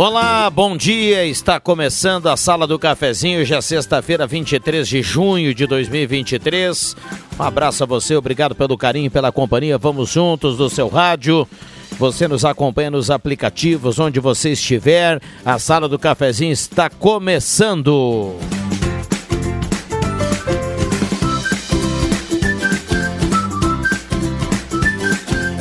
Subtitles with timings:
[0.00, 1.26] Olá, bom dia.
[1.26, 6.94] Está começando a Sala do Cafezinho, já sexta-feira, 23 de junho de 2023.
[7.36, 9.76] Um abraço a você, obrigado pelo carinho, pela companhia.
[9.76, 11.48] Vamos juntos do seu rádio.
[11.98, 15.20] Você nos acompanha nos aplicativos, onde você estiver.
[15.44, 18.36] A Sala do Cafezinho está começando.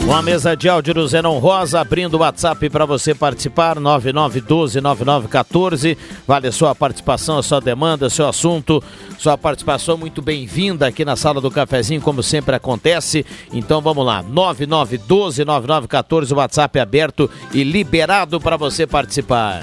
[0.08, 5.98] Uma mesa de áudio do Zenon Rosa, abrindo o WhatsApp para você participar, 9912-9914.
[6.26, 8.82] Vale a sua participação, a sua demanda, seu assunto,
[9.18, 13.26] sua participação muito bem-vinda aqui na sala do cafezinho, como sempre acontece.
[13.52, 19.62] Então vamos lá, 9912-9914, o WhatsApp é aberto e liberado para você participar.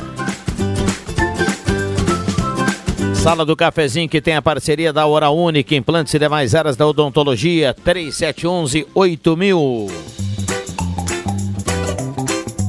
[3.14, 6.86] Sala do Cafezinho que tem a parceria da Hora Única, implantes e demais áreas da
[6.86, 10.13] odontologia, 3711 8000.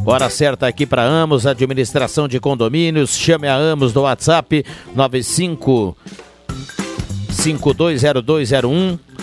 [0.08, 3.16] Hora certa aqui para Amos, administração de condomínios.
[3.18, 4.64] Chame a Amos do WhatsApp
[4.96, 5.98] 95
[7.32, 9.15] 520201.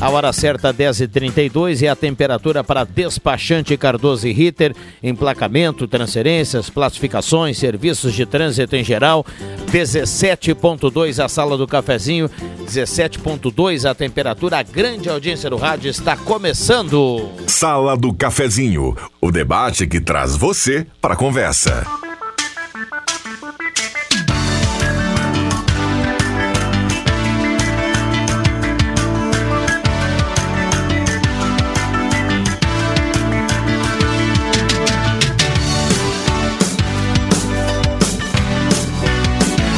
[0.00, 7.58] A hora certa 10h32 e a temperatura para despachante Cardoso e Ritter, emplacamento, transferências, classificações,
[7.58, 9.24] serviços de trânsito em geral.
[9.70, 12.30] 17.2 a sala do cafezinho,
[12.64, 14.58] 17.2 a temperatura.
[14.58, 17.28] A grande audiência do rádio está começando.
[17.46, 22.03] Sala do Cafezinho, o debate que traz você para a conversa.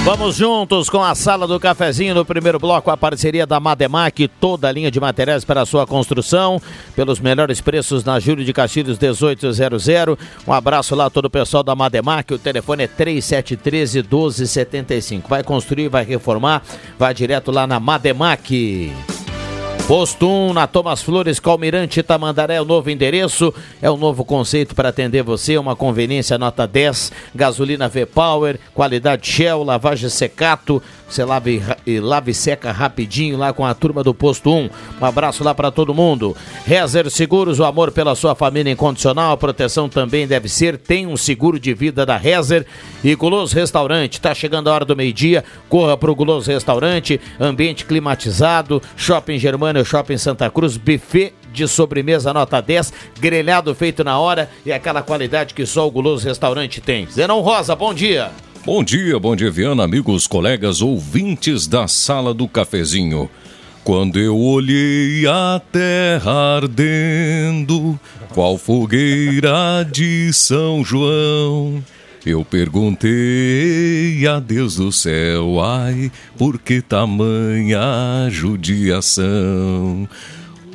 [0.07, 4.69] Vamos juntos com a sala do cafezinho no primeiro bloco, a parceria da Mademac, toda
[4.69, 6.63] a linha de materiais para a sua construção,
[6.95, 9.89] pelos melhores preços na Júlio de Castilhos 1800.
[10.47, 15.29] Um abraço lá a todo o pessoal da Mademac, o telefone é 3713 1275.
[15.29, 16.63] Vai construir, vai reformar,
[16.97, 18.93] vai direto lá na Mademac.
[19.87, 24.89] Posto 1 na Thomas Flores, Calmirante Tamandaré, o novo endereço, é o novo conceito para
[24.89, 31.63] atender você, uma conveniência nota 10, gasolina V-Power, qualidade Shell, lavagem secato, você lava e,
[31.87, 34.71] e lava e seca rapidinho lá com a turma do Posto 1.
[35.01, 36.37] Um abraço lá para todo mundo.
[36.67, 41.17] Rezer Seguros, o amor pela sua família incondicional, a proteção também deve ser, tem um
[41.17, 42.67] seguro de vida da Rezer
[43.05, 48.83] e Guloso Restaurante, tá chegando a hora do meio-dia, corra pro Guloso Restaurante, ambiente climatizado,
[48.97, 49.39] Shopping
[49.77, 55.03] Germano, Shopping Santa Cruz, buffet de sobremesa nota 10, grelhado feito na hora e aquela
[55.03, 57.07] qualidade que só o Guloso Restaurante tem.
[57.07, 58.31] Zenon Rosa, bom dia.
[58.65, 63.29] Bom dia, bom dia, Viana, amigos, colegas, ouvintes da Sala do Cafezinho.
[63.85, 67.99] Quando eu olhei a terra ardendo,
[68.35, 71.83] qual fogueira de São João,
[72.27, 80.09] eu perguntei a Deus do céu, ai, por que tamanha judiação?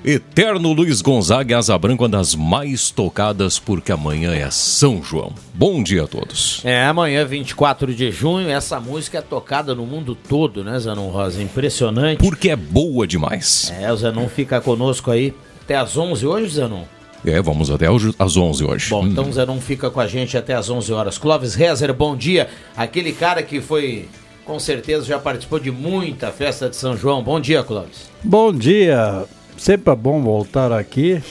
[0.04, 5.34] Eterno Luiz Gonzaga e Asa Branca, uma das mais tocadas, porque amanhã é São João.
[5.54, 6.62] Bom dia a todos.
[6.64, 11.44] É, amanhã, 24 de junho, essa música é tocada no mundo todo, né, Zanon Rosa?
[11.44, 12.18] Impressionante.
[12.18, 13.72] Porque é boa demais.
[13.78, 16.86] É, o Zanon fica conosco aí até às 11 hoje, Zanon?
[17.26, 17.86] É, vamos até
[18.18, 18.90] às 11 hoje.
[18.90, 21.18] Bom, então o Zanon fica com a gente até às 11 horas.
[21.18, 22.48] Clóvis Rezer, bom dia.
[22.76, 24.08] Aquele cara que foi
[24.44, 27.24] com certeza já participou de muita festa de São João.
[27.24, 28.10] Bom dia, Clóvis.
[28.24, 29.26] Bom dia.
[29.56, 31.22] Sempre é bom voltar aqui.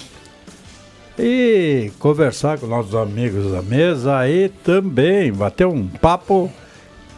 [1.19, 6.51] e conversar com nossos amigos da mesa aí também, bater um papo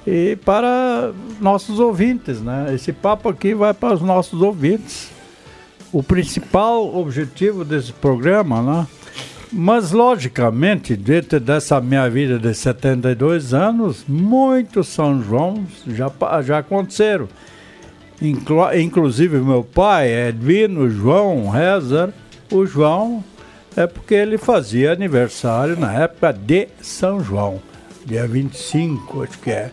[0.05, 2.73] e para nossos ouvintes, né?
[2.75, 5.11] Esse papo aqui vai para os nossos ouvintes.
[5.93, 8.87] O principal objetivo desse programa, né?
[9.53, 16.11] Mas, logicamente, dentro dessa minha vida de 72 anos, muitos São João já,
[16.43, 17.29] já aconteceram.
[18.23, 22.11] Inclu inclusive, meu pai, Edwino João Rezer,
[22.51, 23.23] o João
[23.77, 27.61] é porque ele fazia aniversário na época de São João,
[28.07, 29.71] dia 25, acho que é.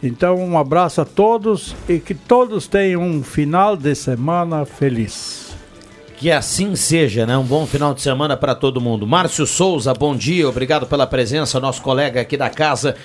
[0.00, 5.47] Então, um abraço a todos e que todos tenham um final de semana feliz.
[6.18, 7.38] Que assim seja, né?
[7.38, 9.06] Um bom final de semana para todo mundo.
[9.06, 12.96] Márcio Souza, bom dia, obrigado pela presença, nosso colega aqui da casa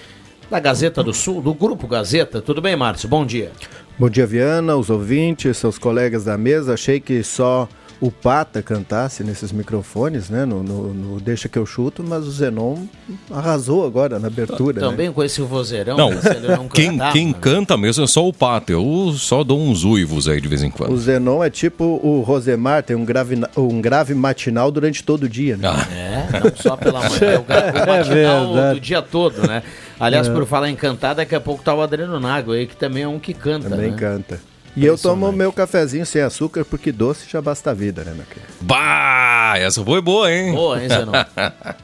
[0.49, 2.41] da Gazeta do Sul, do Grupo Gazeta.
[2.41, 3.07] Tudo bem, Márcio?
[3.07, 3.51] Bom dia.
[3.99, 6.73] Bom dia, Viana, os ouvintes, seus colegas da mesa.
[6.73, 7.69] Achei que só
[8.03, 10.43] o Pata cantasse nesses microfones, né?
[10.43, 12.79] No, no, no, Deixa que eu chuto, mas o Zenon
[13.31, 14.81] arrasou agora na abertura.
[14.81, 14.87] Né?
[14.89, 15.13] Também né?
[15.13, 18.73] com esse vozeirão, não, não quem, quem canta mesmo é só o Pata.
[18.73, 20.91] Eu só dou uns uivos aí de vez em quando.
[20.91, 25.29] O Zenon é tipo o Rosemar, tem um grave, um grave matinal durante todo o
[25.29, 25.69] dia, né?
[25.69, 25.87] Ah.
[25.93, 29.63] É, não só pela manhã, é o, o matinal é do dia todo, né?
[29.97, 30.33] Aliás, é.
[30.33, 33.07] por falar em cantar, daqui a pouco tá o Adriano Nago aí, que também é
[33.07, 33.69] um que canta.
[33.69, 33.97] Também né?
[33.97, 34.52] canta.
[34.75, 38.25] E eu tomo meu cafezinho sem açúcar, porque doce já basta a vida, né, meu
[38.25, 38.51] querido?
[38.61, 40.51] Bah, essa foi boa, hein?
[40.51, 41.11] Boa, hein, Zenon?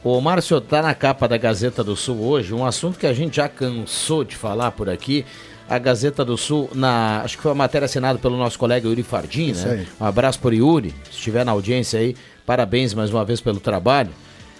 [0.02, 3.36] o Márcio tá na capa da Gazeta do Sul hoje, um assunto que a gente
[3.36, 5.24] já cansou de falar por aqui.
[5.68, 9.04] A Gazeta do Sul, na, acho que foi uma matéria assinada pelo nosso colega Yuri
[9.04, 9.74] Fardim, Isso né?
[9.74, 9.88] Aí.
[10.00, 14.10] Um abraço por Yuri, se estiver na audiência aí, parabéns mais uma vez pelo trabalho.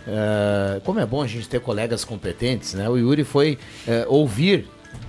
[0.06, 2.88] Uh, como é bom a gente ter colegas competentes, né?
[2.88, 4.68] O Yuri foi uh, ouvir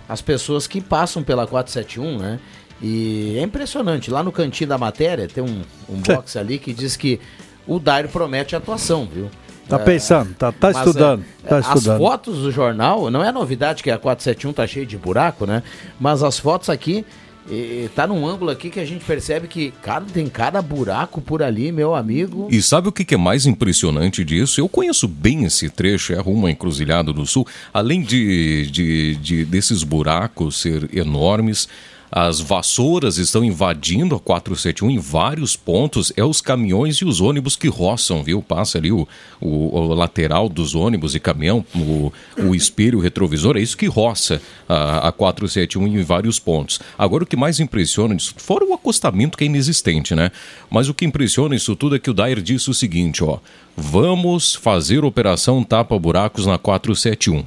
[0.09, 2.39] as pessoas que passam pela 471, né?
[2.81, 4.09] E é impressionante.
[4.09, 7.19] Lá no cantinho da matéria tem um, um box ali que diz que
[7.67, 9.29] o Dairo promete atuação, viu?
[9.67, 11.93] Tá pensando, tá, tá estudando, é, tá estudando.
[11.93, 15.63] As fotos do jornal, não é novidade que a 471 tá cheia de buraco, né?
[15.97, 17.05] Mas as fotos aqui,
[17.49, 21.41] e, tá num ângulo aqui que a gente percebe que cara, tem cada buraco por
[21.41, 22.49] ali, meu amigo.
[22.51, 24.59] E sabe o que, que é mais impressionante disso?
[24.59, 27.47] Eu conheço bem esse trecho, é rumo à Encruzilhada do Sul.
[27.73, 31.69] Além de, de, de desses buracos ser enormes,
[32.11, 36.11] as vassouras estão invadindo a 471 em vários pontos.
[36.17, 38.41] É os caminhões e os ônibus que roçam, viu?
[38.41, 39.07] Passa ali o,
[39.39, 43.55] o, o lateral dos ônibus e caminhão, o, o espelho o retrovisor.
[43.55, 46.81] É isso que roça a, a 471 em vários pontos.
[46.97, 50.31] Agora, o que mais impressiona, fora o acostamento que é inexistente, né?
[50.69, 53.39] Mas o que impressiona isso tudo é que o Dair disse o seguinte, ó.
[53.77, 57.45] Vamos fazer operação tapa-buracos na 471.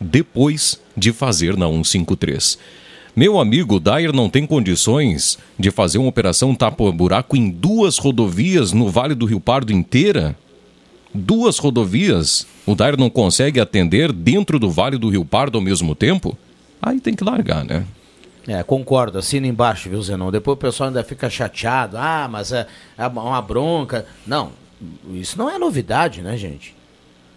[0.00, 2.58] Depois de fazer na 153.
[3.16, 8.90] Meu amigo, Dair não tem condições de fazer uma operação tapa-buraco em duas rodovias no
[8.90, 10.36] Vale do Rio Pardo inteira?
[11.14, 12.46] Duas rodovias?
[12.66, 16.36] O Dair não consegue atender dentro do Vale do Rio Pardo ao mesmo tempo?
[16.82, 17.86] Aí tem que largar, né?
[18.46, 20.30] É, concordo, assina embaixo, viu, Zenon?
[20.30, 21.96] Depois o pessoal ainda fica chateado.
[21.96, 22.66] Ah, mas é,
[22.98, 24.04] é uma bronca.
[24.26, 24.52] Não,
[25.14, 26.76] isso não é novidade, né, gente?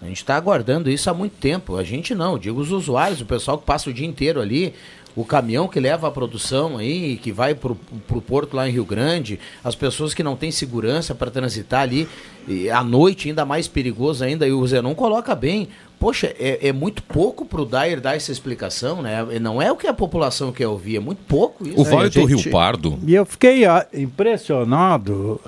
[0.02, 1.76] A gente está aguardando isso há muito tempo.
[1.76, 4.74] A gente não, digo os usuários, o pessoal que passa o dia inteiro ali,
[5.20, 8.86] o caminhão que leva a produção aí, que vai para o porto lá em Rio
[8.86, 12.08] Grande, as pessoas que não têm segurança para transitar ali,
[12.48, 15.68] e à noite ainda mais perigoso ainda, e o Zenon coloca bem.
[16.00, 19.26] Poxa, é, é muito pouco para o Dair dar essa explicação, né?
[19.42, 21.82] Não é o que a população quer ouvir, é muito pouco isso.
[21.82, 22.98] O Vale do Rio Pardo.
[23.06, 25.42] E eu fiquei ah, impressionado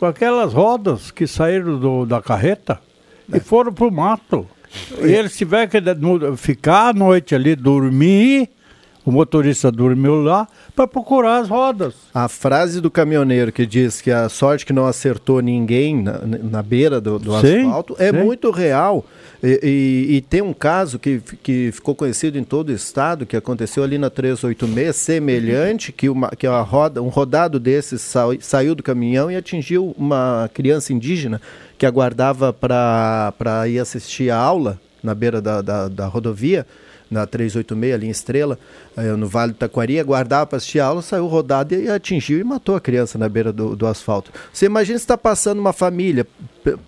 [0.00, 2.80] com aquelas rodas que saíram do, da carreta
[3.32, 3.36] é.
[3.36, 4.48] e foram para o mato.
[5.00, 5.80] E eles tiveram que
[6.36, 8.48] ficar à noite ali, dormir
[9.04, 11.94] o motorista dormiu lá para procurar as rodas.
[12.14, 16.62] A frase do caminhoneiro que diz que a sorte que não acertou ninguém na, na
[16.62, 18.18] beira do, do sim, asfalto é sim.
[18.18, 19.04] muito real.
[19.42, 23.36] E, e, e, tem um caso que, que ficou conhecido em todo o estado, que
[23.36, 28.76] aconteceu ali na 386, semelhante, que, uma, que a roda, um rodado desses sa, saiu
[28.76, 31.40] do caminhão e atingiu uma criança indígena
[31.76, 36.64] que aguardava para ir assistir a aula na beira da, da, da rodovia
[37.12, 38.58] na 386, ali em Estrela,
[38.96, 42.44] eh, no Vale do Taquari, aguardava para assistir a aula, saiu rodado e atingiu e
[42.44, 44.32] matou a criança na beira do, do asfalto.
[44.52, 46.26] Você imagina se está passando uma família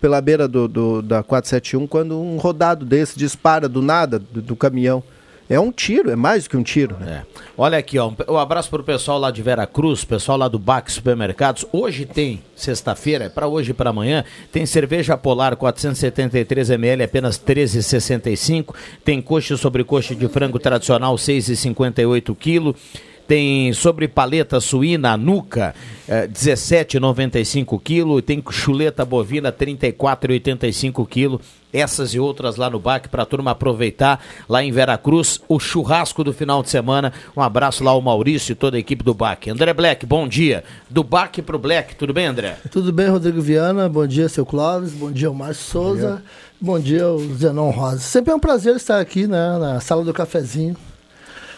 [0.01, 4.57] pela beira do, do, da 471 quando um rodado desse dispara do nada do, do
[4.57, 5.03] caminhão.
[5.49, 6.97] É um tiro, é mais do que um tiro.
[6.99, 7.23] Né?
[7.23, 7.41] É.
[7.57, 10.59] Olha aqui, ó, um, abraço para o pessoal lá de Vera Cruz, pessoal lá do
[10.59, 11.67] BAC Supermercados.
[11.71, 17.39] Hoje tem, sexta-feira, é para hoje e para amanhã, tem cerveja Polar 473 ml, apenas
[17.39, 18.75] 13,65.
[19.05, 22.75] Tem coxa sobre coxa de frango tradicional, 6,58 quilo.
[23.27, 25.75] Tem sobre paleta suína, nuca,
[26.07, 28.23] é, 17,95 kg.
[28.23, 31.43] Tem chuleta bovina, 34,85 kg.
[31.73, 36.23] Essas e outras lá no BAC para a turma aproveitar lá em Veracruz o churrasco
[36.23, 37.13] do final de semana.
[37.37, 39.51] Um abraço lá ao Maurício e toda a equipe do BAC.
[39.51, 40.63] André Black, bom dia.
[40.89, 42.59] Do BAC pro Black, tudo bem, André?
[42.71, 43.89] Tudo bem, Rodrigo Viana.
[43.89, 44.93] Bom dia, seu Clóvis.
[44.93, 46.23] Bom dia, o Márcio Souza.
[46.61, 47.99] Bom dia, o Zenon Rosa.
[47.99, 50.77] Sempre é um prazer estar aqui né, na sala do cafezinho.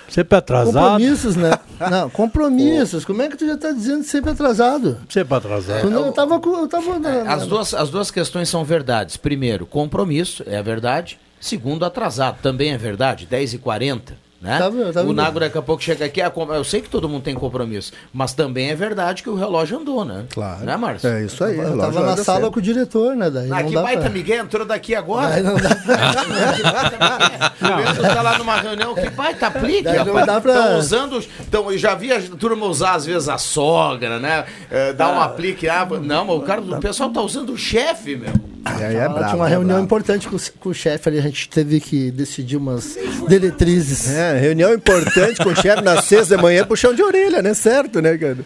[0.08, 0.72] Sempre atrasado.
[0.74, 1.50] Compromissos, né?
[1.90, 3.04] Não, compromissos.
[3.04, 4.98] Como é que tu já está dizendo sempre atrasado?
[5.08, 5.80] Sempre atrasado.
[5.82, 9.16] Quando eu tava, com- eu tava na- É, As duas, as duas questões são verdades.
[9.16, 11.18] Primeiro, compromisso, é a verdade.
[11.40, 14.14] Segundo, atrasado, também é verdade, 10h40.
[14.40, 14.58] Né?
[14.58, 15.12] Tá tá o?
[15.14, 18.34] Nago daqui a pouco chega aqui, ah, eu sei que todo mundo tem compromisso, mas
[18.34, 20.24] também é verdade que o relógio andou, né?
[20.30, 20.64] Claro.
[20.64, 21.08] Né, Márcio?
[21.08, 21.56] É isso aí.
[21.58, 22.50] eu tava na sala cedo.
[22.52, 23.30] com o diretor, né?
[23.30, 24.10] Daí Ah, não que baita pra...
[24.10, 25.28] Miguel entrou daqui agora.
[25.30, 25.70] Daí não dá
[27.60, 27.94] Não.
[27.94, 30.26] Você tá lá numa reunião, que baita rapaz.
[30.26, 31.24] dá pra- Estão usando.
[31.40, 34.44] Então, eu já vi a turma usar, às vezes, a sogra, né?
[34.70, 35.68] É, dar um aplique.
[35.68, 38.32] Ah, não, mas o cara, o pessoal tá usando o chefe, meu.
[38.64, 41.18] Aí é Ah, brabo, tinha uma é reunião importante com, o- com o chefe ali,
[41.18, 42.96] a gente teve que decidir umas
[43.28, 44.10] diretrizes.
[44.10, 47.54] É, reunião importante com o chefe na sexta de manhã, puxão de orelha, né?
[47.54, 48.38] Certo, né, cara?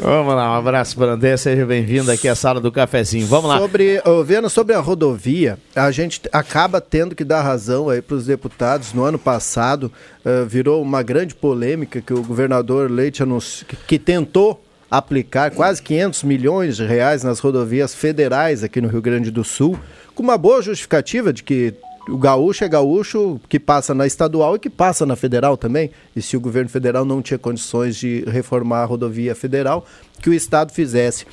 [0.00, 3.26] Vamos lá, um abraço para André, seja bem-vindo aqui à sala do cafezinho.
[3.26, 3.58] Vamos lá.
[3.58, 8.16] Sobre, ô, vendo sobre a rodovia, a gente acaba tendo que dar razão aí para
[8.16, 8.92] os deputados.
[8.92, 9.90] No ano passado,
[10.24, 15.82] eh, virou uma grande polêmica que o governador Leite anunci- que, que tentou aplicar quase
[15.82, 19.78] 500 milhões de reais nas rodovias federais aqui no Rio Grande do Sul,
[20.14, 21.74] com uma boa justificativa de que
[22.08, 25.90] o gaúcho é gaúcho que passa na estadual e que passa na federal também.
[26.14, 29.84] E se o governo federal não tinha condições de reformar a rodovia federal,
[30.22, 31.26] que o estado fizesse.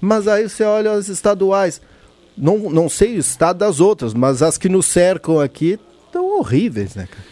[0.00, 1.80] Mas aí você olha as estaduais,
[2.36, 6.94] não, não sei o estado das outras, mas as que nos cercam aqui estão horríveis,
[6.94, 7.29] né, cara?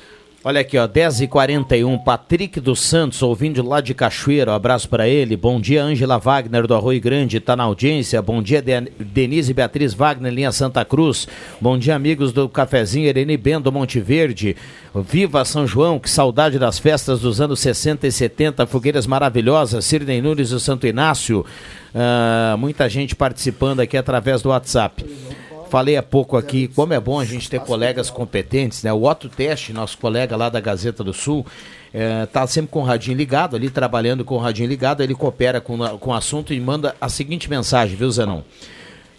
[0.48, 5.36] Olha aqui, ó, 10h41, Patrick dos Santos, ouvindo lá de Cachoeira, um abraço para ele.
[5.36, 8.22] Bom dia, Ângela Wagner do Arroio Grande, tá na audiência.
[8.22, 11.28] Bom dia, Den- Denise Beatriz Wagner, linha Santa Cruz.
[11.60, 14.56] Bom dia, amigos do Cafezinho, Irene Bendo, Monte Verde.
[14.94, 19.84] Viva São João, que saudade das festas dos anos 60 e 70, fogueiras maravilhosas.
[19.84, 21.44] Sirnei Nunes do Santo Inácio.
[21.94, 25.04] Ah, muita gente participando aqui através do WhatsApp.
[25.68, 28.92] Falei há pouco aqui como é bom a gente ter colegas competentes, né?
[28.92, 31.44] O Otto Teste, nosso colega lá da Gazeta do Sul,
[32.24, 35.78] está sempre com o radinho ligado, ali trabalhando com o radinho ligado, ele coopera com,
[35.98, 38.42] com o assunto e manda a seguinte mensagem, viu, Zenon?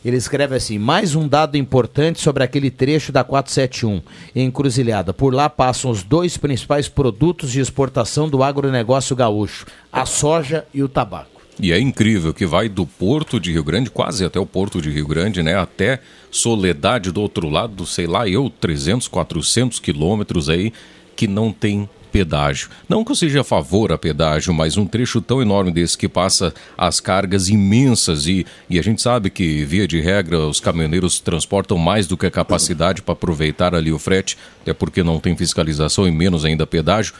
[0.03, 4.01] Ele escreve assim: mais um dado importante sobre aquele trecho da 471,
[4.36, 5.13] em Encruzilhada.
[5.13, 10.82] Por lá passam os dois principais produtos de exportação do agronegócio gaúcho: a soja e
[10.82, 11.38] o tabaco.
[11.61, 14.89] E é incrível que vai do Porto de Rio Grande, quase até o Porto de
[14.89, 15.55] Rio Grande, né?
[15.57, 15.99] Até
[16.31, 20.71] Soledade do outro lado, sei lá, eu, 300, 400 quilômetros aí,
[21.15, 22.69] que não tem pedágio.
[22.87, 26.07] Não que eu seja a favor a pedágio, mas um trecho tão enorme desse que
[26.07, 31.19] passa as cargas imensas e, e a gente sabe que, via de regra, os caminhoneiros
[31.19, 35.35] transportam mais do que a capacidade para aproveitar ali o frete, até porque não tem
[35.35, 37.13] fiscalização e menos ainda pedágio.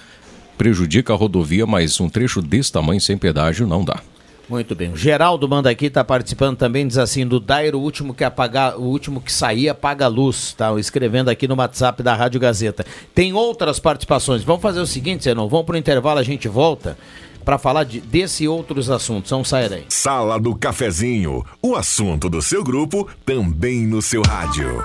[0.58, 4.02] Prejudica a rodovia, mas um trecho desse tamanho sem pedágio não dá.
[4.50, 4.92] Muito bem.
[4.92, 8.78] O Geraldo manda aqui, está participando também, diz assim, do Dairo, o último que apagar,
[8.78, 10.78] o último que sair apaga a luz, tá?
[10.80, 12.86] Escrevendo aqui no WhatsApp da Rádio Gazeta.
[13.14, 14.44] Tem outras participações.
[14.44, 16.98] Vamos fazer o seguinte, Zenon, vamos pro intervalo, a gente volta
[17.46, 19.30] para falar de, desse e outros assuntos.
[19.30, 19.86] Vamos sair aí.
[19.90, 24.84] Sala do Cafezinho, o assunto do seu grupo também no seu rádio.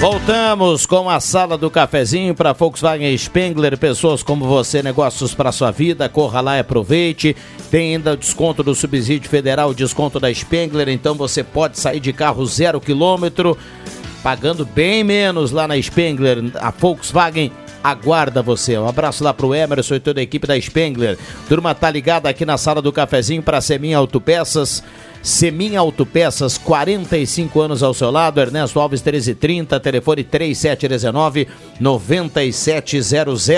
[0.00, 5.70] Voltamos com a sala do cafezinho para Volkswagen Spengler, pessoas como você, negócios para sua
[5.70, 7.36] vida, corra lá e aproveite.
[7.70, 12.00] Tem ainda o desconto do subsídio federal, o desconto da Spengler, então você pode sair
[12.00, 13.58] de carro zero quilômetro,
[14.22, 16.50] pagando bem menos lá na Spengler.
[16.58, 17.52] A Volkswagen
[17.84, 18.78] aguarda você.
[18.78, 21.18] Um abraço lá pro Emerson e toda a equipe da Spengler.
[21.46, 24.82] Turma tá ligada aqui na sala do cafezinho para Semin Autopeças.
[25.22, 31.46] Semin Autopeças, 45 anos ao seu lado, Ernesto Alves 1330, telefone 3719
[31.78, 33.50] 9700.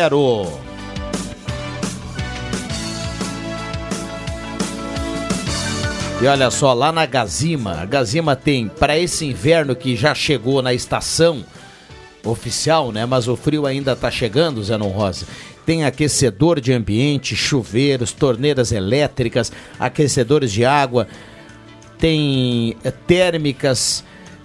[6.21, 10.63] E olha só, lá na Gazima, a Gazima tem para esse inverno que já chegou
[10.63, 11.45] na estação
[12.25, 13.05] oficial, né?
[13.05, 15.27] Mas o frio ainda tá chegando, Zenon Rosa.
[15.67, 19.51] Tem aquecedor de ambiente, chuveiros, torneiras elétricas,
[19.81, 21.09] aquecedores de água,
[22.03, 24.03] tem térmicas,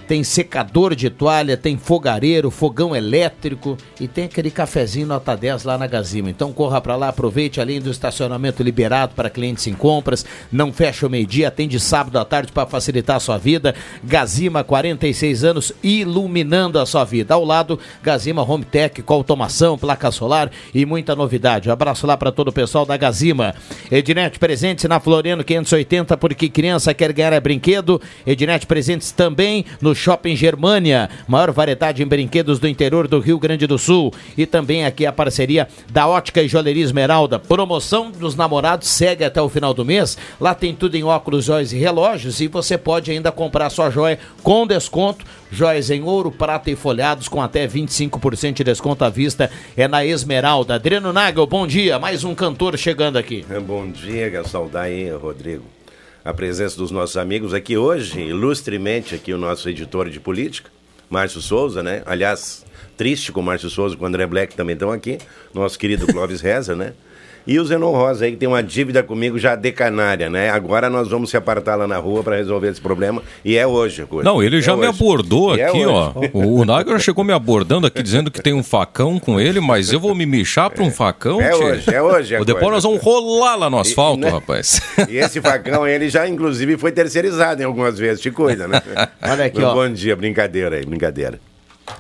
[0.07, 5.77] tem secador de toalha, tem fogareiro, fogão elétrico e tem aquele cafezinho nota 10 lá
[5.77, 6.29] na Gazima.
[6.29, 11.05] Então corra para lá, aproveite além do estacionamento liberado para clientes em compras, não fecha
[11.05, 13.75] o meio-dia, atende sábado à tarde para facilitar a sua vida.
[14.03, 17.33] Gazima, 46 anos, iluminando a sua vida.
[17.33, 21.67] Ao lado, Gazima Home Tech com automação, placa solar e muita novidade.
[21.67, 23.53] Um abraço lá para todo o pessoal da Gazima.
[23.91, 28.01] Ednet Presentes na Floriano 580, porque criança quer ganhar é brinquedo.
[28.25, 33.67] Ednet Presentes também no Shopping Germania, maior variedade em brinquedos do interior do Rio Grande
[33.67, 34.13] do Sul.
[34.37, 37.39] E também aqui a parceria da Ótica e Joalheria Esmeralda.
[37.39, 40.17] Promoção dos namorados segue até o final do mês.
[40.39, 44.19] Lá tem tudo em óculos, joias e relógios e você pode ainda comprar sua joia
[44.43, 45.25] com desconto.
[45.51, 49.49] Joias em ouro, prata e folhados com até 25% de desconto à vista.
[49.75, 50.75] É na Esmeralda.
[50.75, 51.97] Adriano Nagel, bom dia.
[51.97, 53.45] Mais um cantor chegando aqui.
[53.65, 55.76] Bom dia, que saudar aí, Rodrigo
[56.27, 60.69] a presença dos nossos amigos aqui hoje, ilustremente aqui o nosso editor de política,
[61.09, 62.03] Márcio Souza, né?
[62.05, 62.65] Aliás,
[62.97, 65.19] triste com o Márcio Souza, com o André Black também estão aqui,
[65.53, 66.91] nosso querido Clóvis Reza, né?
[67.47, 70.49] E o Zenon Rosa aí, que tem uma dívida comigo já decanária, né?
[70.49, 73.23] Agora nós vamos se apartar lá na rua para resolver esse problema.
[73.45, 74.29] E é hoje coisa.
[74.29, 74.89] Não, ele já é me hoje.
[74.89, 75.87] abordou E é aqui, hoje.
[75.87, 76.11] ó.
[76.33, 79.93] O, o Nagel chegou me abordando aqui, dizendo que tem um facão com ele, mas
[79.93, 81.63] eu vou me michar pra um facão, É tchê.
[81.63, 82.75] hoje, é hoje Ou Depois coisa.
[82.75, 84.29] nós vamos rolar lá no asfalto, né?
[84.29, 84.81] rapaz.
[85.09, 88.81] E esse facão, ele já, inclusive, foi terceirizado em algumas vezes, te cuida, né?
[89.23, 89.73] Olha aqui, Mas ó.
[89.73, 91.39] Bom dia, brincadeira aí, brincadeira.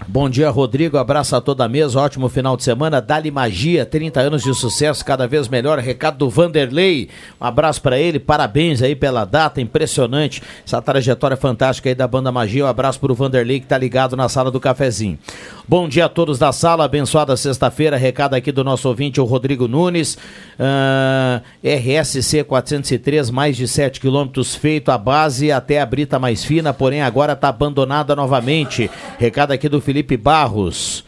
[0.07, 0.97] Bom dia, Rodrigo.
[0.97, 1.99] Abraço a toda a mesa.
[1.99, 3.01] Ótimo final de semana.
[3.01, 5.79] Dali Magia, 30 anos de sucesso, cada vez melhor.
[5.79, 7.09] Recado do Vanderlei.
[7.39, 8.19] Um abraço para ele.
[8.19, 9.61] Parabéns aí pela data.
[9.61, 10.41] Impressionante.
[10.65, 12.65] Essa trajetória fantástica aí da banda Magia.
[12.65, 15.19] Um abraço pro Vanderlei que tá ligado na sala do cafezinho.
[15.67, 16.85] Bom dia a todos da sala.
[16.85, 17.97] Abençoada sexta-feira.
[17.97, 20.17] Recado aqui do nosso ouvinte, o Rodrigo Nunes.
[20.57, 26.73] Ah, RSC 403, mais de 7 quilômetros feito a base até a brita mais fina,
[26.73, 28.89] porém agora está abandonada novamente.
[29.19, 31.03] Recado aqui do Felipe Barros.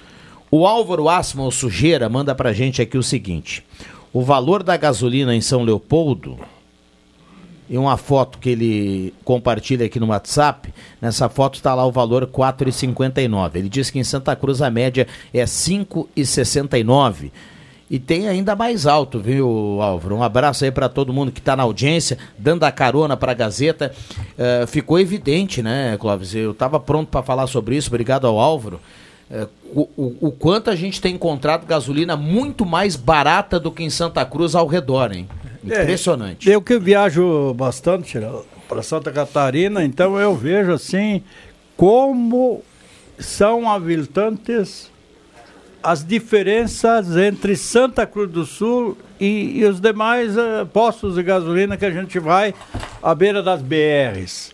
[0.52, 3.64] O Álvaro Asman Sujeira manda pra gente aqui o seguinte:
[4.12, 6.38] o valor da gasolina em São Leopoldo
[7.70, 12.26] e uma foto que ele compartilha aqui no WhatsApp, nessa foto está lá o valor
[12.26, 13.58] 4,59.
[13.58, 17.32] Ele diz que em Santa Cruz a média é 5,69.
[17.90, 20.16] E tem ainda mais alto, viu, Álvaro?
[20.16, 23.36] Um abraço aí para todo mundo que está na audiência, dando a carona para a
[23.36, 23.92] Gazeta.
[24.38, 26.36] Eh, ficou evidente, né, Clóvis?
[26.36, 28.80] Eu estava pronto para falar sobre isso, obrigado ao Álvaro.
[29.32, 33.84] Eh, o, o- o quanto a gente tem encontrado gasolina muito mais barata do que
[33.84, 35.28] em Santa Cruz ao redor, hein?
[35.64, 36.48] Impressionante.
[36.48, 38.20] Eu que viajo bastante
[38.68, 41.24] para Santa Catarina, então eu vejo assim
[41.76, 42.64] como
[43.18, 44.90] são habitantes
[45.82, 51.78] as diferenças entre Santa Cruz do Sul e, e os demais eh, postos de gasolina
[51.78, 52.54] que a gente vai
[53.02, 54.54] à beira das BRs.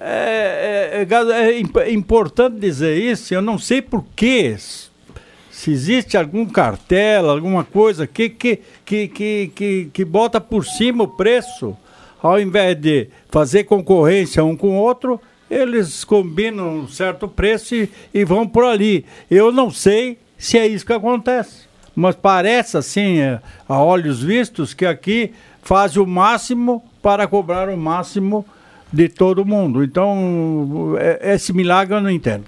[0.00, 6.16] É, é- é é é importante dizer isso, eu não sei por quê, se existe
[6.16, 11.76] algum cartel, alguma coisa que, que, que, que, que, que bota por cima o preço,
[12.20, 17.88] ao invés de fazer concorrência um com o outro, eles combinam um certo preço e,
[18.12, 19.04] e vão por ali.
[19.30, 24.74] Eu não sei se é isso que acontece, mas parece assim, é, a olhos vistos,
[24.74, 28.44] que aqui faz o máximo para cobrar o máximo
[28.92, 29.84] de todo mundo.
[29.84, 32.44] Então, é- esse milagre eu não entendo.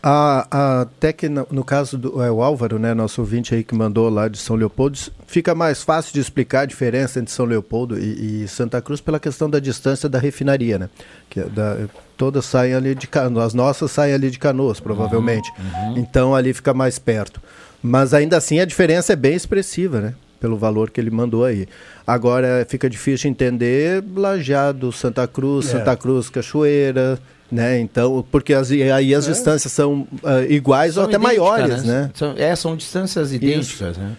[0.00, 3.74] A, a- até que no, caso do é, o Álvaro, né, nosso ouvinte aí que
[3.74, 7.98] mandou lá de São Leopoldo, fica mais fácil de explicar a diferença entre São Leopoldo
[7.98, 10.88] e, e Santa Cruz pela questão da distância da refinaria, né?
[11.28, 11.76] Que é da,
[12.16, 15.50] todas saem ali de Canoas, as nossas saem ali de Canoas, provavelmente.
[15.96, 17.42] Então ali fica mais perto.
[17.82, 20.14] Mas ainda assim a diferença é bem expressiva, né?
[20.40, 21.66] Pelo valor que ele mandou aí.
[22.06, 25.72] Agora fica difícil entender Lajeado, Santa Cruz, É.
[25.72, 27.18] Santa Cruz, Cachoeira,
[27.50, 27.80] né?
[27.80, 32.10] Então, porque as, aí as distâncias são ah, iguais São ou até maiores, né?
[32.14, 34.16] São, é, são distâncias idênticas, né?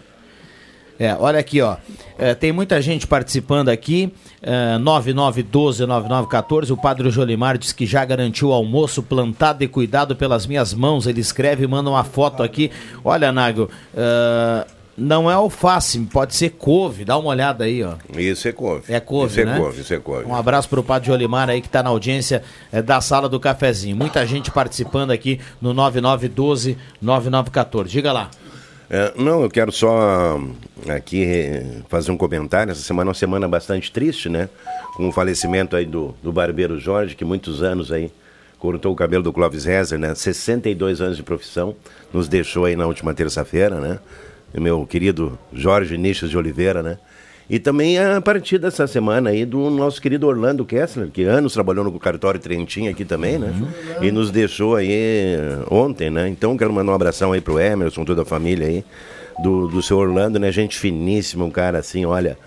[1.00, 1.78] É, olha aqui, ó.
[2.18, 4.14] É, tem muita gente participando aqui.
[4.42, 6.72] É, 9912-9914.
[6.72, 11.08] O padre Jolimar diz que já garantiu o almoço plantado e cuidado pelas minhas mãos.
[11.08, 12.70] Ele escreve e manda uma foto aqui.
[13.02, 14.68] Olha, Nago, é,
[15.00, 17.06] não é alface, pode ser couve.
[17.06, 17.94] Dá uma olhada aí, ó.
[18.18, 18.94] Isso é couve.
[18.94, 19.58] É couve, Isso é né?
[19.58, 20.26] couve, isso é couve.
[20.26, 23.40] Um abraço para o Padre Jolimar aí que está na audiência eh, da sala do
[23.40, 23.96] cafezinho.
[23.96, 27.88] Muita gente participando aqui no 9912-9914.
[27.88, 28.30] Diga lá.
[28.90, 30.54] É, não, eu quero só hum,
[30.90, 32.72] aqui eh, fazer um comentário.
[32.72, 34.50] Essa semana é uma semana bastante triste, né?
[34.96, 38.12] Com o falecimento aí do, do barbeiro Jorge, que muitos anos aí
[38.58, 40.14] cortou o cabelo do Clóvis Rezer, né?
[40.14, 41.76] 62 anos de profissão,
[42.12, 44.00] nos deixou aí na última terça-feira, né?
[44.54, 46.98] Meu querido Jorge Niches de Oliveira, né?
[47.50, 51.84] E também a partir dessa semana aí do nosso querido Orlando Kessler, que anos trabalhou
[51.84, 53.48] no cartório Trentinho aqui também, né?
[53.48, 54.04] Uhum.
[54.04, 55.36] E nos deixou aí
[55.70, 56.28] ontem, né?
[56.30, 58.86] Então quero mandar um abração aí pro Emerson, toda a família aí,
[59.42, 60.52] do, do seu Orlando, né?
[60.52, 62.38] Gente finíssima, um cara assim, olha,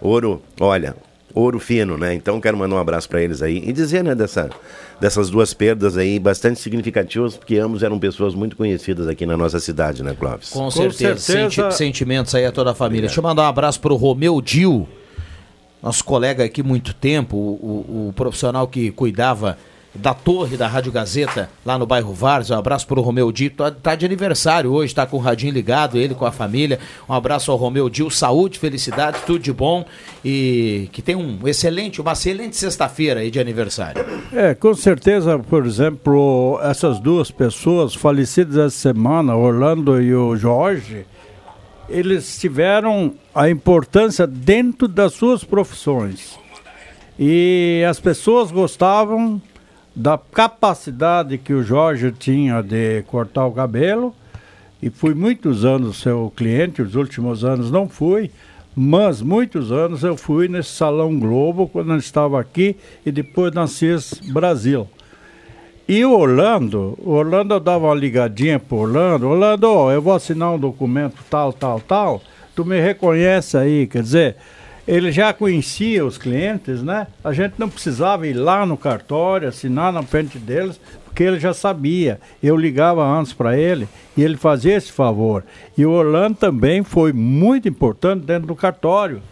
[0.00, 0.96] ouro, olha,
[1.34, 2.14] ouro fino, né?
[2.14, 4.50] Então quero mandar um abraço para eles aí e dizer, né, dessa,
[5.00, 9.60] dessas duas perdas aí bastante significativas, porque ambos eram pessoas muito conhecidas aqui na nossa
[9.60, 10.50] cidade, né, Clóvis?
[10.50, 11.18] Com, Com certeza.
[11.18, 11.50] certeza.
[11.50, 13.00] Senti sentimentos aí a toda a família.
[13.00, 13.08] Obrigado.
[13.08, 14.88] Deixa eu mandar um abraço pro Romeu Dil,
[15.82, 19.56] nosso colega aqui muito tempo, o, o, o profissional que cuidava
[19.94, 22.56] da torre da Rádio Gazeta, lá no bairro Várzea.
[22.56, 23.56] Um abraço para o Romeu Dito.
[23.56, 26.78] Tá, tá, de aniversário hoje, está com o radinho ligado, ele com a família.
[27.08, 29.84] Um abraço ao Romeu Dil, saúde, felicidade, tudo de bom
[30.24, 34.04] e que tem um excelente, uma excelente sexta-feira aí de aniversário.
[34.32, 41.04] É, com certeza, por exemplo, essas duas pessoas falecidas essa semana, Orlando e o Jorge,
[41.88, 46.38] eles tiveram a importância dentro das suas profissões.
[47.18, 49.42] E as pessoas gostavam
[50.00, 54.14] da capacidade que o Jorge tinha de cortar o cabelo.
[54.82, 58.30] E fui muitos anos seu cliente, os últimos anos não fui,
[58.74, 63.66] mas muitos anos eu fui nesse Salão Globo quando ele estava aqui e depois na
[63.66, 64.88] CIS Brasil.
[65.86, 70.54] E o Orlando, o Orlando eu dava uma ligadinha pro Orlando, Orlando, eu vou assinar
[70.54, 72.22] um documento tal, tal, tal,
[72.56, 74.36] tu me reconhece aí, quer dizer,
[74.90, 77.06] ele já conhecia os clientes, né?
[77.22, 81.54] A gente não precisava ir lá no cartório, assinar na frente deles, porque ele já
[81.54, 82.20] sabia.
[82.42, 85.44] Eu ligava antes para ele e ele fazia esse favor.
[85.78, 89.22] E o Orlando também foi muito importante dentro do cartório.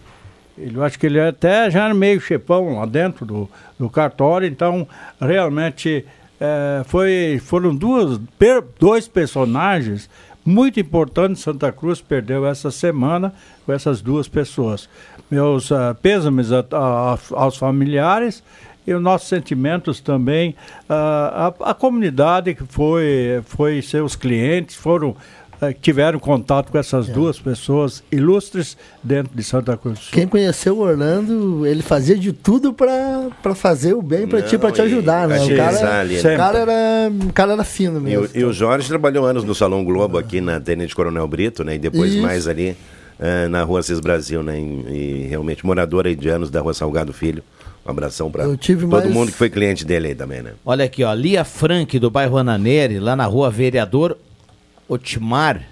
[0.57, 4.87] Eu acho que ele é até já meio chefão lá dentro do, do cartório, então
[5.21, 6.07] realmente
[6.40, 10.09] é, foi, foram duas, per, dois personagens
[10.44, 11.42] muito importantes.
[11.42, 13.35] Santa Cruz perdeu essa semana
[13.66, 14.88] com essas duas pessoas
[15.30, 18.42] meus uh, pêsames a, a, aos familiares
[18.86, 20.50] e os nossos sentimentos também
[20.88, 27.08] uh, a, a, comunidade que foi foi seus clientes foram uh, tiveram contato com essas
[27.08, 27.12] é.
[27.12, 30.08] duas pessoas ilustres dentro de Santa Cruz.
[30.10, 34.72] Quem conheceu o Orlando, ele fazia de tudo para fazer o bem para ti, para
[34.72, 35.38] te ajudar, né?
[35.44, 38.24] O cara, ali, o cara era, o cara era fino mesmo.
[38.24, 41.62] E o, e o Jorge trabalhou anos no Salão Globo aqui na Tenente Coronel Brito,
[41.62, 41.74] né?
[41.74, 42.22] E depois Isso.
[42.22, 42.74] mais ali
[43.18, 44.59] uh, na rua Cis Brasil, né?
[44.59, 47.42] E, e realmente morador aí de anos da rua Salgado Filho.
[47.87, 49.11] Um abração para todo mais...
[49.11, 50.52] mundo que foi cliente dele aí também, né?
[50.64, 54.16] Olha aqui, ó, Lia Frank do bairro Ananeri, lá na rua Vereador
[54.88, 55.62] Otmar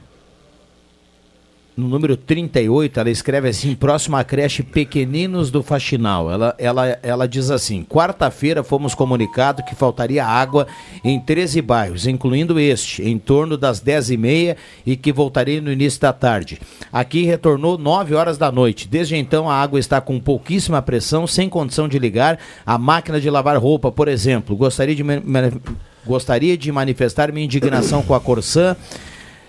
[1.76, 6.30] no número 38, ela escreve assim, próximo à creche Pequeninos do Faxinal.
[6.30, 10.66] Ela, ela, ela diz assim, quarta-feira fomos comunicados que faltaria água
[11.04, 16.14] em 13 bairros, incluindo este, em torno das 10h30 e que voltaria no início da
[16.14, 16.58] tarde.
[16.90, 18.88] Aqui retornou 9 horas da noite.
[18.88, 22.38] Desde então a água está com pouquíssima pressão, sem condição de ligar.
[22.64, 25.04] A máquina de lavar roupa, por exemplo, gostaria de,
[26.06, 28.74] gostaria de manifestar minha indignação com a Corsã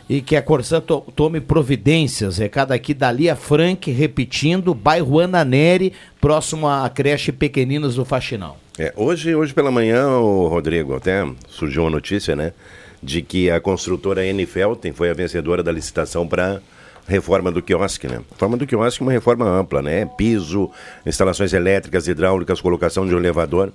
[0.09, 2.37] e que a Corsã to tome providências.
[2.37, 8.57] Recado aqui da Lia Frank, repetindo, bairro Ananeri, próximo à creche Pequeninos do Faxinal.
[8.79, 12.53] É, hoje, hoje pela manhã, o Rodrigo, até surgiu uma notícia, né?
[13.01, 16.61] De que a construtora N Felten foi a vencedora da licitação para
[17.07, 18.21] reforma do quiosque, né?
[18.31, 20.05] Reforma do quiosque é uma reforma ampla, né?
[20.17, 20.69] Piso,
[21.05, 23.71] instalações elétricas, hidráulicas, colocação de um elevador.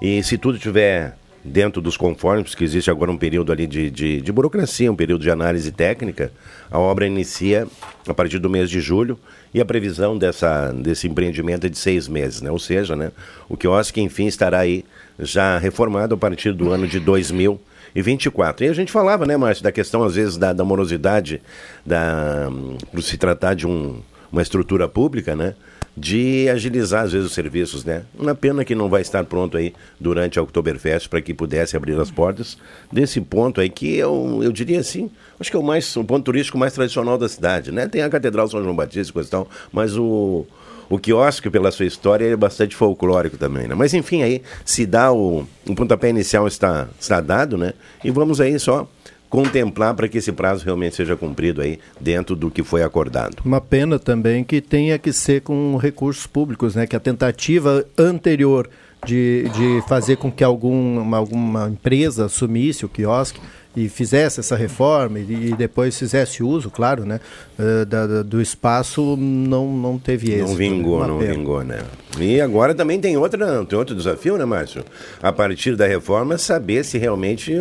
[0.00, 1.16] E se tudo tiver
[1.48, 5.22] dentro dos conformes, que existe agora um período ali de, de, de, burocracia, um período
[5.22, 6.30] de análise técnica,
[6.70, 7.66] a obra inicia
[8.06, 9.18] a partir do mês de julho
[9.52, 12.50] e a previsão dessa, desse empreendimento é de seis meses, né?
[12.50, 13.10] Ou seja, né,
[13.48, 14.84] o quiosque, enfim, estará aí
[15.18, 18.66] já reformado a partir do ano de 2024.
[18.66, 21.42] E a gente falava, né, Márcio, da questão, às vezes, da, da morosidade,
[21.84, 22.48] da,
[22.92, 25.54] por se tratar de um, uma estrutura pública, né?
[25.98, 28.04] De agilizar às vezes os serviços, né?
[28.18, 31.98] Uma pena que não vai estar pronto aí durante a Oktoberfest para que pudesse abrir
[31.98, 32.56] as portas
[32.92, 36.24] desse ponto aí que eu, eu diria assim, acho que é o mais o ponto
[36.24, 37.88] turístico mais tradicional da cidade, né?
[37.88, 40.46] Tem a Catedral São João Batista e coisa e tal, mas o
[40.90, 43.74] o quiosque, pela sua história, é bastante folclórico também, né?
[43.74, 47.74] Mas enfim, aí se dá o, o pontapé inicial está, está dado, né?
[48.02, 48.88] E vamos aí só
[49.28, 53.36] contemplar para que esse prazo realmente seja cumprido aí dentro do que foi acordado.
[53.44, 56.86] Uma pena também que tenha que ser com recursos públicos, né?
[56.86, 58.68] Que a tentativa anterior
[59.06, 63.40] de, de fazer com que alguma, alguma empresa assumisse o quiosque
[63.78, 67.20] e fizesse essa reforma e, e depois fizesse uso, claro, né,
[67.58, 70.48] uh, da, da, do espaço, não, não teve êxito.
[70.48, 71.34] Não vingou, não pena.
[71.34, 71.78] vingou, né?
[72.18, 74.84] E agora também tem, outra, tem outro desafio, né, Márcio?
[75.22, 77.52] A partir da reforma, saber se realmente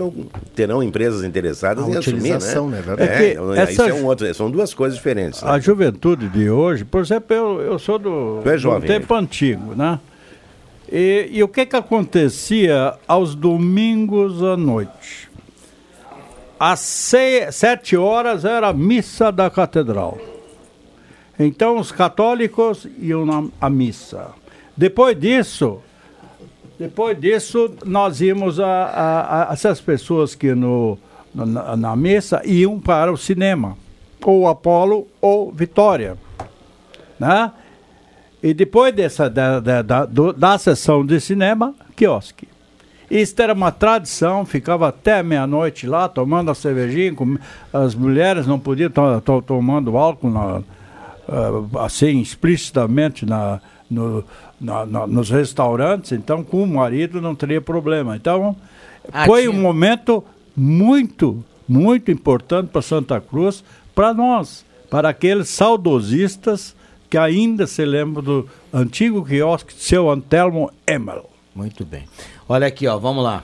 [0.56, 2.38] terão empresas interessadas a em assumir, né?
[2.71, 3.71] né é, é, essa...
[3.71, 5.43] isso é um outro, são duas coisas diferentes.
[5.43, 5.51] Né?
[5.51, 9.75] A juventude de hoje, por exemplo, eu, eu sou do, é jovem, do tempo antigo,
[9.75, 9.99] né?
[10.91, 15.26] E, e o que que acontecia aos domingos à noite?
[16.59, 20.17] Às sete horas era a missa da catedral.
[21.39, 24.29] Então os católicos iam à missa.
[24.75, 25.79] Depois disso,
[26.79, 30.97] depois disso nós íamos a, a, a essas pessoas que no,
[31.33, 33.77] na, na missa iam para o cinema,
[34.23, 36.17] ou Apolo ou Vitória,
[37.19, 37.51] né?
[38.41, 42.47] E depois dessa, da, da, da, da sessão de cinema, quiosque.
[43.09, 47.37] Isso era uma tradição, ficava até meia-noite lá, tomando a cervejinha, com,
[47.71, 54.23] as mulheres não podiam estar tomando álcool na, uh, assim, explicitamente na, no,
[54.59, 58.15] na, na, nos restaurantes, então com o marido não teria problema.
[58.15, 58.55] Então,
[59.11, 60.23] ah, foi um momento
[60.55, 63.63] muito, muito importante para Santa Cruz,
[63.95, 66.75] para nós, para aqueles saudosistas
[67.09, 71.29] que ainda se lembra do antigo quiosque seu Antelmo Emel.
[71.55, 72.03] Muito bem.
[72.47, 73.43] Olha aqui, ó, vamos lá.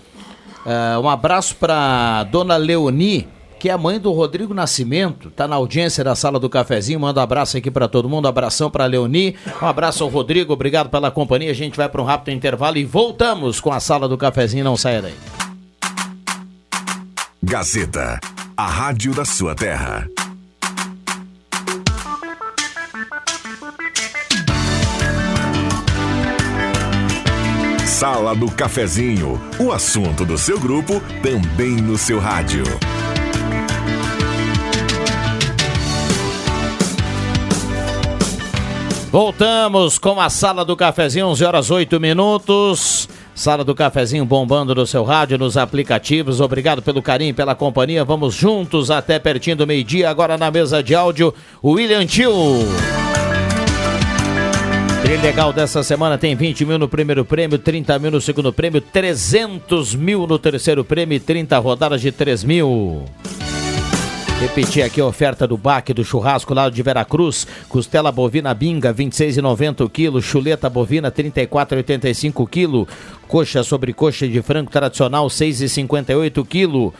[0.66, 3.28] Uh, um abraço para dona Leoni,
[3.60, 7.00] que é a mãe do Rodrigo Nascimento, tá na audiência da sala do cafezinho.
[7.00, 8.28] Manda um abraço aqui para todo mundo.
[8.28, 11.52] Abração para Leoni, um abraço ao Rodrigo, obrigado pela companhia.
[11.52, 14.63] A gente vai para um rápido intervalo e voltamos com a sala do cafezinho.
[14.63, 15.16] Não saia daí.
[17.42, 18.20] Gazeta,
[18.56, 20.08] a rádio da sua terra.
[28.04, 32.66] Sala do Cafezinho, o assunto do seu grupo também no seu rádio.
[39.10, 43.08] Voltamos com a Sala do Cafezinho, 11 horas 8 minutos.
[43.34, 46.42] Sala do Cafezinho bombando no seu rádio, nos aplicativos.
[46.42, 48.04] Obrigado pelo carinho, pela companhia.
[48.04, 50.10] Vamos juntos até pertinho do meio-dia.
[50.10, 52.34] Agora na mesa de áudio, William Tio.
[55.04, 59.96] Trilegal dessa semana tem 20 mil no primeiro prêmio, 30 mil no segundo prêmio, 300
[59.96, 63.04] mil no terceiro prêmio e 30 rodadas de 3 mil.
[64.39, 67.46] Repetir aqui a oferta do baque do churrasco lá de Veracruz.
[67.68, 70.22] Costela bovina binga, 26,90 o quilo.
[70.22, 72.88] Chuleta bovina, 34,85 o quilo.
[73.28, 76.94] Coxa sobre coxa de frango tradicional, 6,58 o quilo.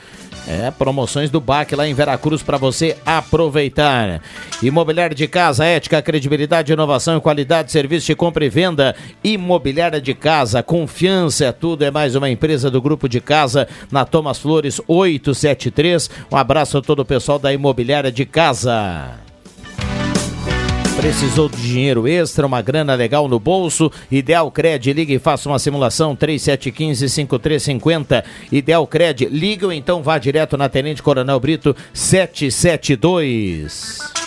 [0.48, 4.22] É, promoções do BAC lá em Veracruz para você aproveitar.
[4.62, 8.96] Imobiliária de casa, ética, credibilidade, inovação qualidade, serviço de compra e venda.
[9.24, 14.06] Imobiliária de casa, confiança é tudo, é mais uma empresa do grupo de casa na
[14.06, 16.10] Thomas Flores 873.
[16.32, 19.33] Um abraço a todo o pessoal da Imobiliária de Casa.
[20.96, 23.92] Precisou de dinheiro extra, uma grana legal no bolso?
[24.12, 28.24] Ideal Cred, ligue e faça uma simulação 3715-5350.
[28.52, 34.23] Ideal Cred, liga ou então vá direto na Tenente Coronel Brito 772.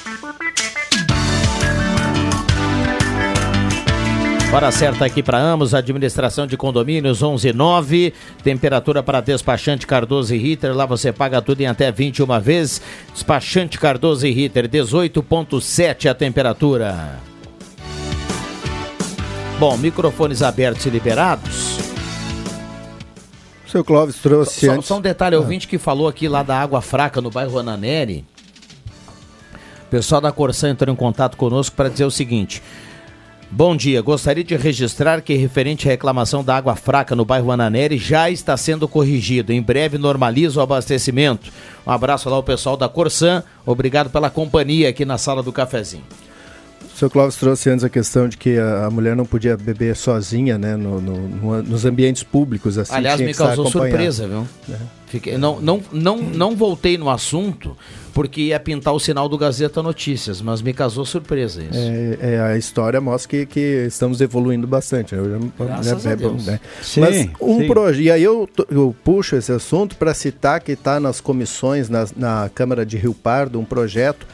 [4.52, 10.74] Hora certa aqui para Amos, administração de condomínios 119, temperatura para despachante Cardoso e Ritter,
[10.74, 12.80] lá você paga tudo em até 21 vezes.
[13.12, 17.18] Despachante Cardoso e Ritter, 18.7 a temperatura.
[19.58, 21.78] Bom, microfones abertos e liberados.
[23.66, 24.86] O seu Clóvis trouxe só, antes...
[24.86, 25.40] só um detalhe, ah.
[25.40, 28.24] ouvinte que falou aqui lá da água fraca no bairro Ananeri.
[29.82, 32.62] O pessoal da Corsã entrou em contato conosco para dizer o seguinte:
[33.48, 37.96] Bom dia, gostaria de registrar que referente à reclamação da água fraca no bairro Ananeri
[37.96, 39.52] já está sendo corrigido.
[39.52, 41.52] Em breve normaliza o abastecimento.
[41.86, 43.44] Um abraço lá ao pessoal da Corsan.
[43.64, 46.04] Obrigado pela companhia aqui na sala do cafezinho.
[46.84, 50.56] O seu Clóvis trouxe antes a questão de que a, mulher não podia beber sozinha,
[50.56, 52.78] né, no, no, no, nos ambientes públicos.
[52.78, 54.46] Assim, Aliás, me causou surpresa, viu?
[54.70, 54.76] É.
[55.06, 57.76] Fiquei, não, não, não, não voltei no assunto
[58.12, 61.78] porque ia pintar o sinal do Gazeta Notícias, mas me causou surpresa isso.
[61.78, 65.14] É, é a história mostra que, que estamos evoluindo bastante.
[65.14, 65.50] Né?
[65.58, 66.46] Graças né, a Deus.
[66.46, 66.58] Né?
[66.80, 70.98] Sim, mas um projeto, e aí eu, eu puxo esse assunto para citar que está
[70.98, 74.26] nas comissões na, na Câmara de Rio Pardo um projeto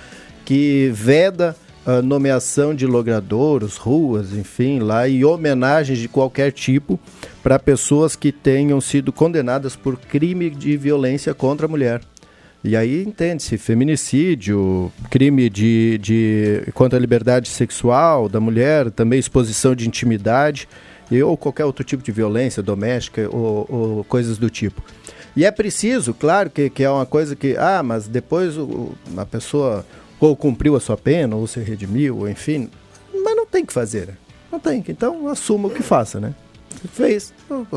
[0.44, 1.56] que veda
[2.02, 6.98] nomeação de logradouros, ruas, enfim, lá e homenagens de qualquer tipo
[7.42, 12.00] para pessoas que tenham sido condenadas por crime de violência contra a mulher.
[12.64, 19.74] E aí entende-se feminicídio, crime de, de contra a liberdade sexual da mulher, também exposição
[19.74, 20.68] de intimidade,
[21.24, 24.80] ou qualquer outro tipo de violência doméstica ou, ou coisas do tipo.
[25.36, 29.26] E é preciso, claro, que, que é uma coisa que, ah, mas depois o, a
[29.26, 29.84] pessoa
[30.26, 32.70] ou cumpriu a sua pena, ou se redimiu, ou enfim,
[33.12, 34.06] mas não tem que fazer.
[34.06, 34.14] Né?
[34.52, 36.34] Não tem, então assuma o que faça, né?
[36.92, 37.34] Fez,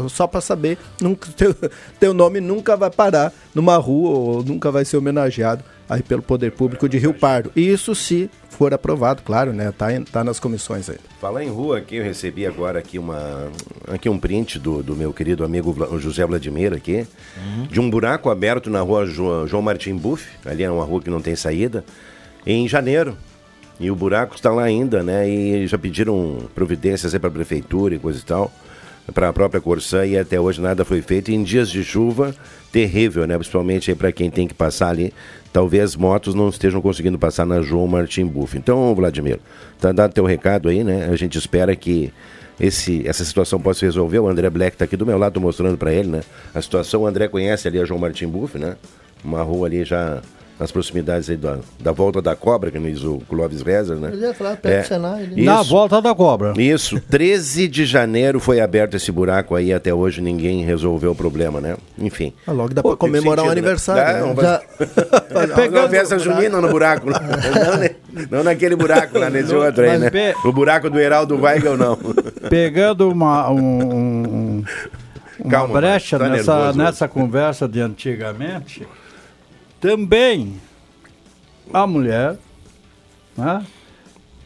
[0.10, 1.55] só para saber, nunca, teu,
[1.99, 6.51] teu nome nunca vai parar numa rua ou nunca vai ser homenageado aí pelo poder
[6.51, 7.51] público de Rio Pardo.
[7.55, 9.71] Isso se for aprovado, claro, né?
[9.71, 10.97] Tá, tá nas comissões aí.
[11.19, 13.51] Falar em rua aqui, eu recebi agora aqui uma
[13.88, 17.05] aqui um print do, do meu querido amigo José Vladimir aqui,
[17.38, 17.63] uhum.
[17.63, 21.10] de um buraco aberto na rua João, João Martim Buff, ali é uma rua que
[21.10, 21.84] não tem saída,
[22.45, 23.17] em janeiro.
[23.79, 25.27] E o buraco está lá ainda, né?
[25.27, 28.51] E já pediram providências para a prefeitura e coisa e tal,
[29.13, 31.29] para a própria Corsã e até hoje nada foi feito.
[31.29, 32.34] E em dias de chuva,
[32.71, 33.38] terrível, né?
[33.38, 35.13] Principalmente para quem tem que passar ali
[35.55, 38.58] talvez motos não estejam conseguindo passar na João Martim Buff.
[38.58, 39.39] Então, Vladimir,
[39.79, 41.08] tá dado teu recado aí, né?
[41.10, 42.12] A gente espera que
[42.60, 44.19] esse, essa situação possa se resolver.
[44.19, 46.23] O André Black está aqui do meu lado, mostrando para ele, né?
[46.53, 48.75] A situação, o André conhece ali a João Martim Buff, né?
[49.23, 50.21] Uma rua ali já
[50.60, 54.10] nas proximidades aí da, da volta da cobra, que diz o Clóvis Rezer, né?
[54.13, 55.24] Ele ia falar perto é, do Senai.
[55.28, 55.44] Né?
[55.44, 56.54] Na volta da cobra.
[56.58, 61.60] Isso, 13 de janeiro foi aberto esse buraco aí, até hoje ninguém resolveu o problema,
[61.60, 61.76] né?
[62.00, 62.34] Enfim.
[62.48, 63.52] Ah, logo dá para comemorar o um né?
[63.52, 64.28] aniversário.
[64.28, 64.34] Né?
[64.34, 64.41] Né?
[64.41, 64.62] Já...
[65.56, 67.10] Pegando uma festa junina no buraco.
[67.10, 70.10] não, não, naquele buraco lá, nesse outro aí, né?
[70.10, 70.36] Pe...
[70.48, 71.98] O buraco do Heraldo Weigel, não.
[72.50, 74.63] Pegando uma, um, um,
[75.39, 78.88] uma Calma, brecha tá nessa, nessa conversa de antigamente
[79.86, 80.60] também
[81.71, 82.38] a mulher
[83.38, 83.63] né,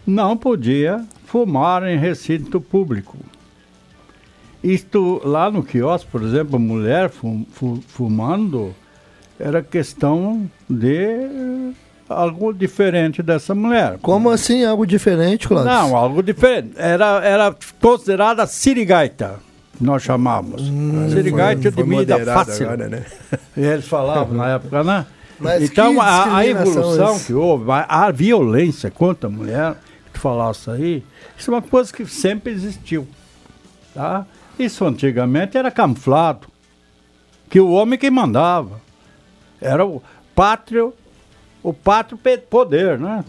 [0.05, 3.17] não podia fumar em recinto público.
[4.61, 7.45] Isto lá no quiosque, por exemplo, mulher fum,
[7.87, 8.75] fumando
[9.39, 11.71] era questão de
[12.09, 13.97] algo diferente dessa mulher.
[14.01, 15.71] Como assim algo diferente, Cláudio?
[15.71, 16.73] Não, algo diferente.
[16.75, 19.39] Era, era considerada sirigaita
[19.79, 20.61] nós chamávamos.
[20.69, 22.65] Hum, sirigaita de medida fácil.
[22.65, 23.05] Agora, né?
[23.55, 25.05] E eles falavam na época, né?
[25.39, 29.75] Mas então, a, a, evolução que houve, a, a, violência contra a mulher,
[30.05, 31.03] que tu falasse aí,
[31.37, 33.07] isso é uma coisa que sempre existiu.
[33.93, 34.25] Tá?
[34.57, 36.47] Isso antigamente era camuflado.
[37.49, 38.81] Que o homem que mandava.
[39.61, 40.01] Era o
[40.35, 40.93] pátrio,
[41.63, 43.23] o pátrio poder, né?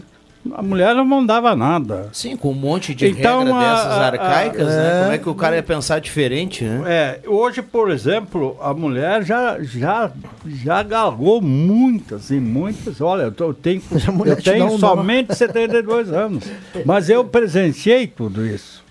[0.53, 2.09] A mulher não mandava nada.
[2.11, 5.01] Sim, com um monte de então, regra a, dessas arcaicas, a, a, né?
[5.01, 6.83] Como é que o cara ia pensar diferente, né?
[6.87, 10.11] É, hoje, por exemplo, a mulher já, já,
[10.45, 12.99] já galgou muitas e muitas.
[13.01, 13.83] Olha, eu tenho,
[14.25, 16.43] eu tenho somente 72 anos,
[16.85, 18.83] mas eu presenciei tudo isso.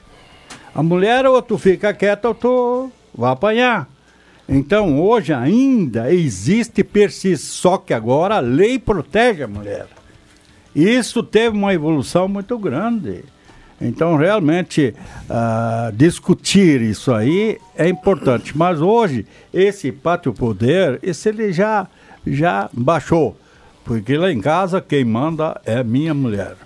[0.72, 3.88] A mulher, ou tu fica quieta, ou tu vai apanhar.
[4.48, 9.86] Então, hoje ainda existe persiste, só que agora a lei protege a mulher.
[10.74, 13.24] Isso teve uma evolução muito grande.
[13.80, 14.94] Então, realmente,
[15.28, 18.56] uh, discutir isso aí é importante.
[18.56, 21.88] Mas hoje, esse pátio poder, esse ele já,
[22.26, 23.36] já baixou.
[23.84, 26.56] Porque lá em casa, quem manda é minha mulher.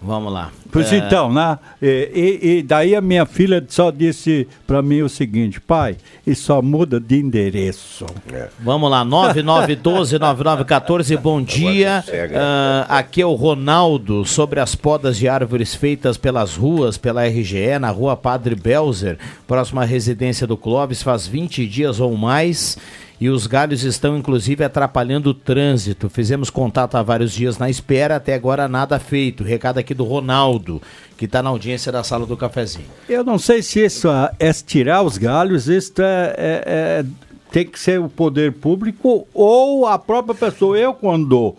[0.00, 0.52] Vamos lá.
[0.70, 0.98] Pois é...
[0.98, 1.58] então, né?
[1.82, 6.34] E, e, e, daí a minha filha só disse para mim o seguinte, pai, e
[6.34, 8.06] só muda de endereço.
[8.32, 8.48] É.
[8.60, 12.04] Vamos lá, 9912-9914, bom dia.
[12.06, 17.76] Uh, aqui é o Ronaldo, sobre as podas de árvores feitas pelas ruas, pela RGE,
[17.80, 22.78] na rua Padre Belzer, próxima à residência do Clóvis, faz 20 dias ou mais
[23.20, 26.08] e os galhos estão inclusive atrapalhando o trânsito.
[26.08, 29.42] Fizemos contato há vários dias na espera, até agora nada feito.
[29.42, 30.80] Recado aqui do Ronaldo,
[31.16, 32.86] que está na audiência da sala do cafezinho.
[33.08, 37.04] Eu não sei se isso é tirar os galhos, isso é, é, é,
[37.50, 40.78] tem que ser o poder público ou a própria pessoa.
[40.78, 41.56] Eu, quando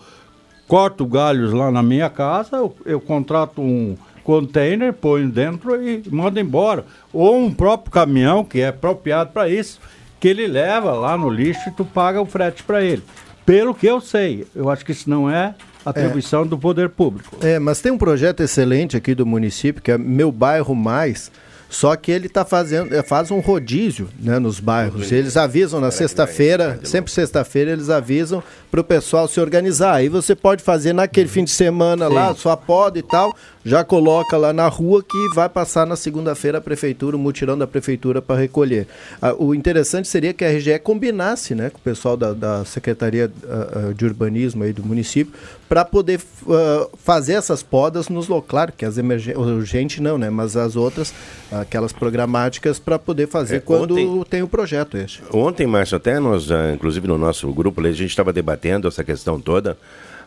[0.68, 6.40] corto galhos lá na minha casa, eu, eu contrato um container, ponho dentro e mando
[6.40, 6.86] embora.
[7.12, 9.80] Ou um próprio caminhão que é apropriado para isso
[10.20, 13.04] que ele leva lá no lixo e tu paga o frete para ele.
[13.46, 15.56] Pelo que eu sei, eu acho que isso não é
[15.86, 16.46] atribuição é.
[16.46, 17.38] do poder público.
[17.42, 21.32] É, mas tem um projeto excelente aqui do município, que é Meu Bairro Mais,
[21.70, 25.12] só que ele tá fazendo, é, faz um rodízio né, nos bairros.
[25.12, 29.94] Eles avisam na sexta-feira, sempre sexta-feira eles avisam para o pessoal se organizar.
[29.94, 32.14] Aí você pode fazer naquele fim de semana Sim.
[32.14, 33.36] lá, sua poda e tal,
[33.70, 37.68] já coloca lá na rua que vai passar na segunda-feira a prefeitura, o mutirão da
[37.68, 38.88] prefeitura para recolher.
[39.22, 43.32] Ah, o interessante seria que a RGE combinasse né, com o pessoal da, da Secretaria
[43.44, 45.32] uh, de Urbanismo aí do município
[45.68, 50.58] para poder uh, fazer essas podas nos locais, claro que as urgentes não, né, mas
[50.58, 51.14] as outras,
[51.52, 55.22] aquelas programáticas para poder fazer é, quando ontem, tem o projeto este.
[55.32, 59.78] Ontem, Márcio, até nós, inclusive no nosso grupo, a gente estava debatendo essa questão toda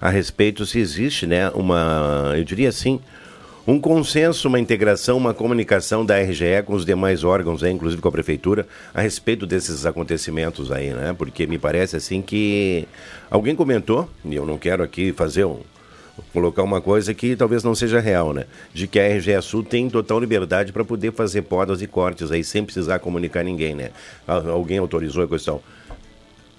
[0.01, 3.01] a respeito se existe, né, uma, eu diria assim,
[3.67, 8.13] um consenso, uma integração, uma comunicação da RGE com os demais órgãos, inclusive com a
[8.13, 11.15] prefeitura, a respeito desses acontecimentos aí, né?
[11.17, 12.89] Porque me parece assim que
[13.31, 15.61] alguém comentou, e eu não quero aqui fazer um
[16.31, 18.45] colocar uma coisa que talvez não seja real, né?
[18.75, 22.45] De que a RGE Sul tem total liberdade para poder fazer podas e cortes aí
[22.45, 23.91] sem precisar comunicar ninguém, né?
[24.27, 25.63] Alguém autorizou a questão.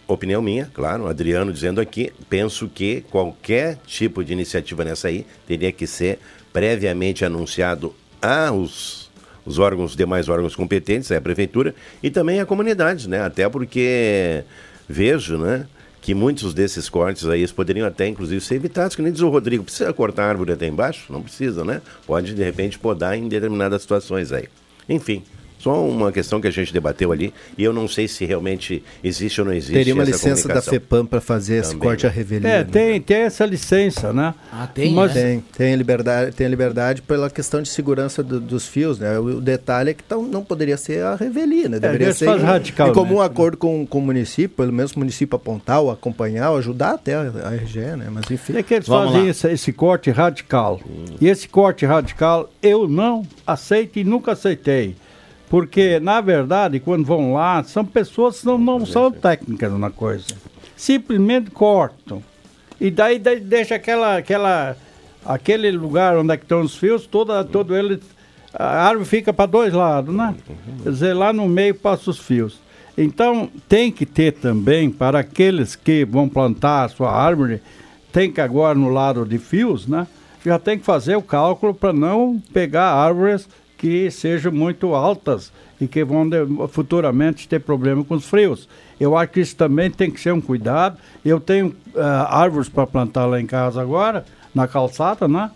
[0.07, 5.71] Opinião minha, claro, Adriano dizendo aqui, penso que qualquer tipo de iniciativa nessa aí teria
[5.71, 6.19] que ser
[6.53, 9.03] previamente anunciado aos
[9.45, 13.21] os órgãos, demais órgãos competentes, a prefeitura e também a comunidade, né?
[13.21, 14.45] Até porque
[14.87, 15.67] vejo, né?
[16.03, 19.63] que muitos desses cortes aí poderiam até, inclusive, ser evitados, que nem diz o Rodrigo,
[19.63, 21.11] precisa cortar a árvore até embaixo?
[21.11, 21.81] Não precisa, né?
[22.05, 24.49] Pode, de repente, podar em determinadas situações aí.
[24.89, 25.23] Enfim,
[25.63, 29.39] só uma questão que a gente debateu ali e eu não sei se realmente existe
[29.39, 29.73] ou não existe.
[29.73, 32.09] Teria uma licença da FEPAM para fazer Também, esse corte né?
[32.09, 32.49] à revelia.
[32.49, 34.35] É, tem, tem essa licença, né?
[34.51, 35.15] Ah, tem, Mas...
[35.15, 35.21] né?
[35.21, 39.17] Tem, tem liberdade, tem liberdade pela questão de segurança do, dos fios, né?
[39.17, 41.77] O, o detalhe é que tão, não poderia ser a revelia, né?
[41.77, 44.91] É, deveria é, ser faz radical, em comum acordo com, com o município, pelo menos
[44.91, 48.09] o município apontar, ou acompanhar, ou ajudar até a, a RGE, né?
[48.11, 48.57] Mas enfim.
[48.57, 50.81] É que eles Vamos fazem esse, esse, corte radical.
[50.85, 51.05] Hum.
[51.21, 54.95] E esse corte radical eu não aceito e nunca aceitei.
[55.53, 60.25] Porque, na verdade, quando vão lá, são pessoas que não, não são técnicas na coisa.
[60.75, 62.23] Simplesmente cortam.
[62.81, 64.75] E daí, daí deixa aquela, aquela,
[65.23, 68.01] aquele lugar onde é que estão os fios, toda, todo ele.
[68.51, 70.33] A árvore fica para dois lados, né?
[70.81, 72.59] Quer dizer, lá no meio passa os fios.
[72.97, 77.61] Então, tem que ter também, para aqueles que vão plantar a sua árvore,
[78.11, 80.07] tem que agora no lado de fios, né?
[80.43, 83.47] Já tem que fazer o cálculo para não pegar árvores
[83.77, 86.29] que sejam muito altas e que vão
[86.69, 88.67] futuramente ter problema com os frios.
[88.99, 90.97] Eu acho que isso também tem que ser um cuidado.
[91.25, 95.51] Eu tenho uh, árvores para plantar lá em casa agora, na calçada, né?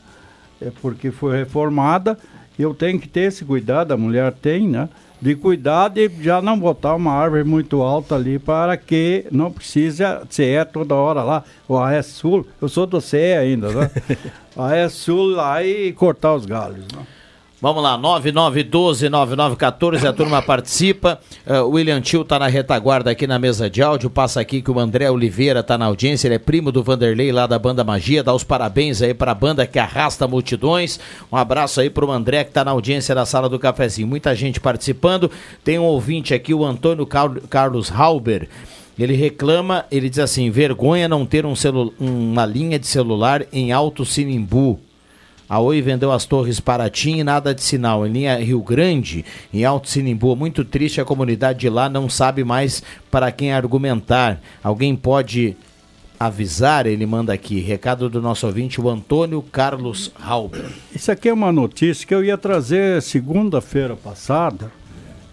[0.62, 2.18] É porque foi reformada.
[2.58, 4.90] Eu tenho que ter esse cuidado, a mulher tem, né?
[5.22, 10.04] De cuidar de já não botar uma árvore muito alta ali para que não precise
[10.30, 13.92] CE toda hora lá, o AES Sul, eu sou do CE ainda, né?
[14.56, 17.06] AES Sul lá e cortar os galhos, né?
[17.60, 21.20] Vamos lá, 9912-9914, a turma participa.
[21.44, 24.12] Uh, William Tio está na retaguarda aqui na mesa de áudio.
[24.12, 27.48] Passa aqui que o André Oliveira está na audiência, ele é primo do Vanderlei lá
[27.48, 28.24] da Banda Magia.
[28.24, 31.00] Dá os parabéns aí para a banda que arrasta multidões.
[31.32, 34.08] Um abraço aí para o André que está na audiência da sala do cafezinho.
[34.08, 35.32] Muita gente participando.
[35.64, 38.48] Tem um ouvinte aqui, o Antônio Carlos Halber.
[39.00, 41.56] Ele reclama, ele diz assim: vergonha não ter um
[42.00, 44.80] uma linha de celular em Alto Sinimbu.
[45.50, 48.06] A Oi vendeu as torres Paraty e nada de sinal.
[48.06, 49.24] Em linha Rio Grande,
[49.54, 54.42] em Alto Sinimbu, muito triste, a comunidade de lá não sabe mais para quem argumentar.
[54.62, 55.56] Alguém pode
[56.20, 60.66] avisar, ele manda aqui, recado do nosso ouvinte, o Antônio Carlos Halber.
[60.94, 64.70] Isso aqui é uma notícia que eu ia trazer segunda-feira passada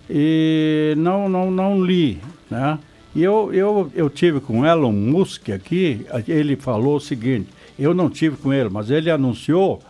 [0.09, 2.79] e não, não, não li, né?
[3.17, 8.09] E eu, eu, eu tive com Elon Musk aqui, ele falou o seguinte, eu não
[8.09, 9.81] tive com ele, mas ele anunciou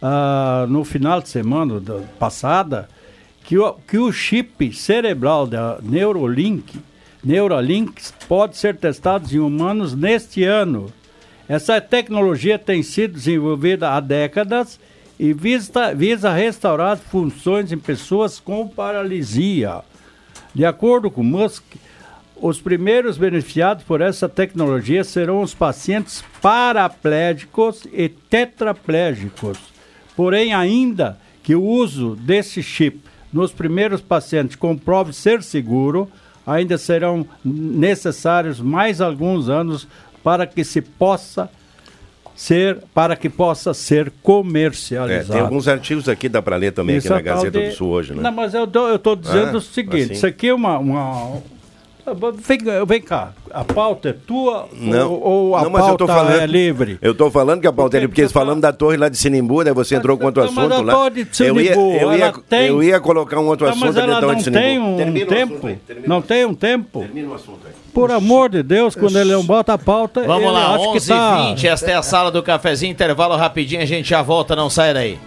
[0.00, 2.88] ah, no final de semana da, passada
[3.44, 6.78] que o, que o chip cerebral da Neurolink,
[7.22, 10.92] Neuralink pode ser testado em humanos neste ano.
[11.48, 14.80] Essa tecnologia tem sido desenvolvida há décadas
[15.18, 19.80] e visa, visa restaurar funções em pessoas com paralisia.
[20.52, 21.62] De acordo com Musk,
[22.34, 29.75] os primeiros beneficiados por essa tecnologia serão os pacientes paraplégicos e tetraplégicos
[30.16, 33.00] Porém, ainda que o uso desse chip
[33.32, 36.10] nos primeiros pacientes comprove ser seguro,
[36.46, 39.86] ainda serão necessários mais alguns anos
[40.24, 41.50] para que se possa
[42.34, 45.32] ser para que possa ser comercializado.
[45.32, 47.70] É, tem alguns artigos aqui dá para ler também isso aqui na Gazeta de...
[47.70, 48.22] do Sul hoje, né?
[48.22, 50.12] Não, mas eu estou dizendo ah, o seguinte, assim?
[50.12, 51.40] isso aqui é uma, uma
[52.14, 56.46] Vem, vem cá, a pauta é tua não, ou, ou a não, pauta falando, é
[56.46, 56.98] livre?
[57.02, 59.16] Eu estou falando que a pauta é livre, porque eles falando da torre lá de
[59.16, 59.72] Sinimbu, né?
[59.72, 61.10] Você entrou com outro não, assunto lá.
[61.40, 62.68] eu, ia, eu, ia, tem...
[62.68, 65.66] eu ia colocar um outro não, assunto mas ela não tem um tempo.
[65.66, 67.00] Aí, não tem um tempo.
[67.00, 67.72] Termina o assunto aí.
[67.92, 71.46] Por amor de Deus, quando ele não bota a pauta, Vamos lá, 11 tá...
[71.48, 74.94] 20 esta é a sala do cafezinho, intervalo rapidinho, a gente já volta, não sai
[74.94, 75.18] daí.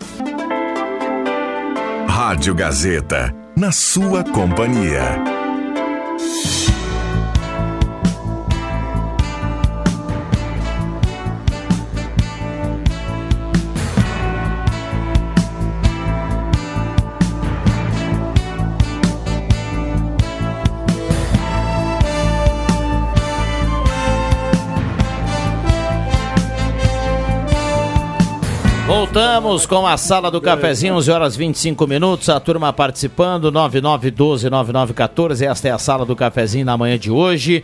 [2.08, 5.39] Rádio Gazeta, na sua companhia.
[29.00, 32.28] Voltamos com a sala do cafezinho, 11 horas 25 minutos.
[32.28, 35.50] A turma participando, 9912-9914.
[35.50, 37.64] Esta é a sala do cafezinho na manhã de hoje.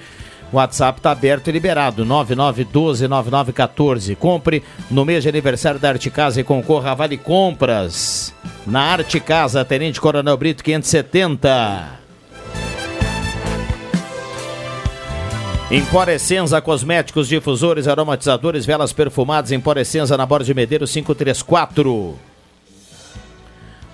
[0.49, 4.15] O WhatsApp está aberto e liberado, 9912-9914.
[4.15, 8.33] Compre no mês de aniversário da Arte Casa e concorra a Vale Compras.
[8.65, 12.04] Na Arte Casa, Tenente Coronel Brito 570.
[15.71, 22.19] Emporescenza Cosméticos, Difusores, Aromatizadores, Velas Perfumadas, Emporescenza na Borda de Medeiros 534.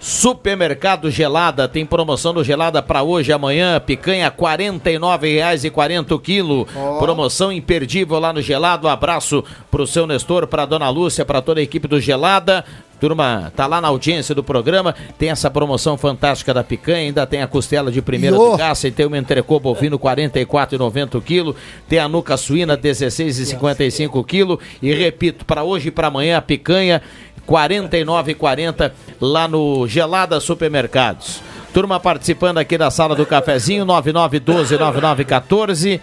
[0.02, 3.80] Supermercado Gelada tem promoção do Gelada para hoje e amanhã.
[3.80, 6.68] Picanha R$ 49,40 o quilo.
[6.76, 6.98] Oh.
[6.98, 8.88] Promoção imperdível lá no Gelado.
[8.88, 12.66] Um abraço pro seu Nestor, pra dona Lúcia, para toda a equipe do Gelada.
[13.02, 17.42] Turma, tá lá na audiência do programa, tem essa promoção fantástica da picanha, ainda tem
[17.42, 21.58] a costela de primeira do caça e tem o entrecô bovino 44,90 kg,
[21.90, 27.02] tem a nuca suína 16,55 kg e repito, para hoje e para amanhã a picanha
[27.50, 31.42] 49,40 lá no Gelada Supermercados.
[31.74, 36.02] Turma participando aqui da sala do cafezinho 9912 9914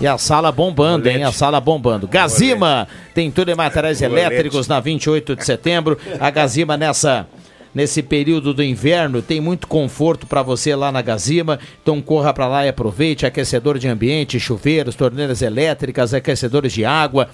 [0.00, 1.24] e a sala bombando, hein?
[1.24, 2.06] A sala bombando.
[2.06, 5.98] Gazima tem tudo em materiais elétricos na 28 de setembro.
[6.20, 7.26] A Gazima nessa
[7.74, 11.58] nesse período do inverno tem muito conforto para você lá na Gazima.
[11.82, 17.28] Então corra para lá e aproveite aquecedor de ambiente, chuveiros, torneiras elétricas, aquecedores de água.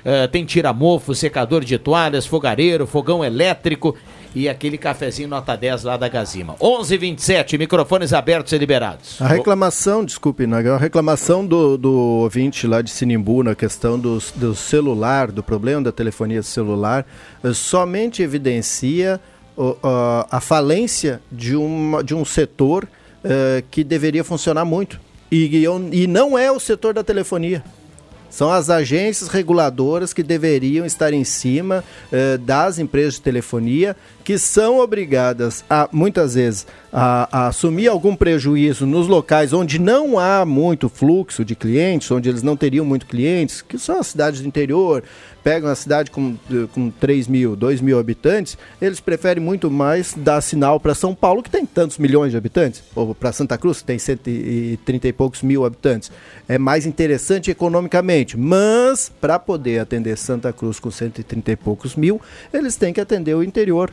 [0.00, 3.94] Uh, tem tiramofo, secador de toalhas, fogareiro, fogão elétrico
[4.34, 6.54] e aquele cafezinho nota 10 lá da Gazima.
[6.60, 9.20] 11:27 microfones abertos e liberados.
[9.20, 14.54] A reclamação, desculpe, a reclamação do, do ouvinte lá de Sinimbu na questão do, do
[14.54, 17.06] celular, do problema da telefonia celular,
[17.42, 19.20] eh, somente evidencia
[19.56, 19.76] uh,
[20.30, 25.00] a falência de, uma, de um setor uh, que deveria funcionar muito.
[25.30, 27.62] E, e não é o setor da telefonia.
[28.30, 34.38] São as agências reguladoras que deveriam estar em cima eh, das empresas de telefonia, que
[34.38, 40.44] são obrigadas a, muitas vezes, a, a, assumir algum prejuízo nos locais onde não há
[40.44, 44.48] muito fluxo de clientes, onde eles não teriam muito clientes, que são as cidades do
[44.48, 45.02] interior,
[45.42, 46.36] pegam a cidade com,
[46.72, 51.42] com 3 mil, 2 mil habitantes, eles preferem muito mais dar sinal para São Paulo,
[51.42, 55.42] que tem tantos milhões de habitantes, ou para Santa Cruz, que tem 130 e poucos
[55.42, 56.10] mil habitantes.
[56.48, 62.20] É mais interessante economicamente, mas para poder atender Santa Cruz com 130 e poucos mil,
[62.52, 63.90] eles têm que atender o interior,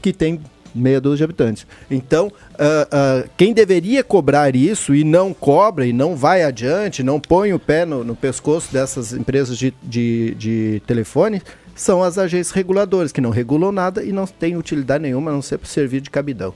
[0.00, 0.40] que tem
[0.74, 1.66] meia dúzia de habitantes.
[1.90, 7.18] Então, uh, uh, quem deveria cobrar isso e não cobra e não vai adiante, não
[7.18, 11.42] põe o pé no, no pescoço dessas empresas de, de, de telefone,
[11.74, 15.42] são as agências reguladoras, que não regulam nada e não têm utilidade nenhuma a não
[15.42, 16.52] ser para servir de cabidão.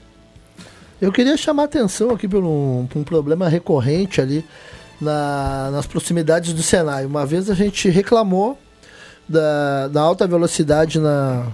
[1.01, 4.45] Eu queria chamar atenção aqui por um, um problema recorrente ali
[5.01, 7.05] na, nas proximidades do Senai.
[7.05, 8.59] Uma vez a gente reclamou
[9.29, 11.47] da, da alta velocidade na,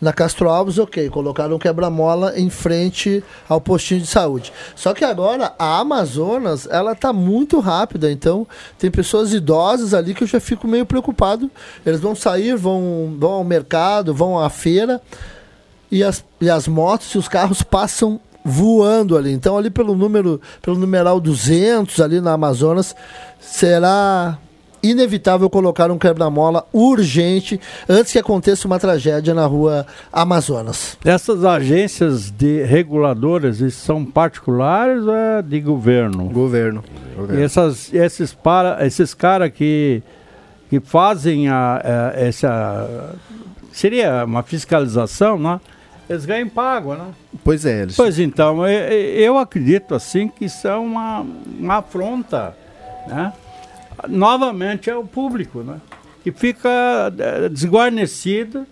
[0.00, 4.52] na Castro Alves, ok, colocaram um quebra-mola em frente ao postinho de saúde.
[4.74, 8.46] Só que agora a Amazonas, ela tá muito rápida, então
[8.78, 11.50] tem pessoas idosas ali que eu já fico meio preocupado.
[11.84, 15.00] Eles vão sair, vão, vão ao mercado, vão à feira
[15.90, 19.32] e as, e as motos e os carros passam voando ali.
[19.32, 22.94] Então ali pelo número, pelo numeral 200 ali na Amazonas,
[23.40, 24.38] será
[24.90, 30.96] inevitável colocar um quebra-mola urgente antes que aconteça uma tragédia na rua Amazonas.
[31.04, 36.28] Essas agências de reguladoras são particulares ou é de governo?
[36.28, 36.84] Governo.
[37.16, 37.42] governo.
[37.42, 40.02] Essas, esses para, esses caras que,
[40.68, 43.14] que fazem a, a, essa.
[43.72, 45.60] Seria uma fiscalização, né?
[46.08, 47.06] Eles ganham pago, né?
[47.42, 47.82] Pois é.
[47.82, 47.96] Eles...
[47.96, 51.26] Pois então, eu, eu acredito assim que isso é uma,
[51.58, 52.56] uma afronta,
[53.08, 53.32] né?
[54.08, 55.80] Novamente é o público, né?
[56.22, 58.66] Que fica é, desguarnecido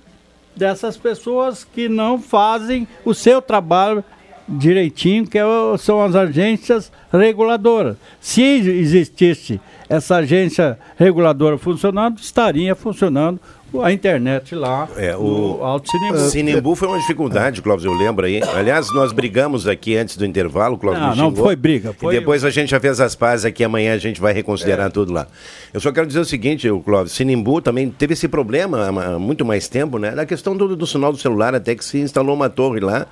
[0.56, 4.04] dessas pessoas que não fazem o seu trabalho
[4.48, 5.44] direitinho, que é
[5.78, 7.96] são as agências reguladoras.
[8.20, 13.40] Se existisse essa agência reguladora funcionando, estaria funcionando
[13.82, 16.18] a internet lá é, o Alto Sinimbu.
[16.18, 18.40] Sinimbu foi uma dificuldade, Clóvis, eu lembro aí.
[18.54, 21.92] Aliás, nós brigamos aqui antes do intervalo, Clóvis Não, não foi briga.
[21.92, 22.14] Foi...
[22.14, 24.90] E depois a gente já fez as pazes aqui, amanhã a gente vai reconsiderar é.
[24.90, 25.26] tudo lá.
[25.72, 29.68] Eu só quero dizer o seguinte, Clóvis, Sinimbu também teve esse problema há muito mais
[29.68, 30.10] tempo, né?
[30.12, 33.06] Na questão do, do sinal do celular, até que se instalou uma torre lá.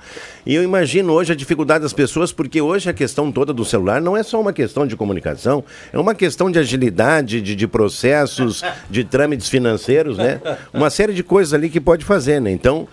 [0.45, 4.01] E eu imagino hoje a dificuldade das pessoas, porque hoje a questão toda do celular
[4.01, 8.63] não é só uma questão de comunicação, é uma questão de agilidade, de, de processos,
[8.89, 10.39] de trâmites financeiros, né?
[10.73, 12.51] uma série de coisas ali que pode fazer, né?
[12.51, 12.87] Então,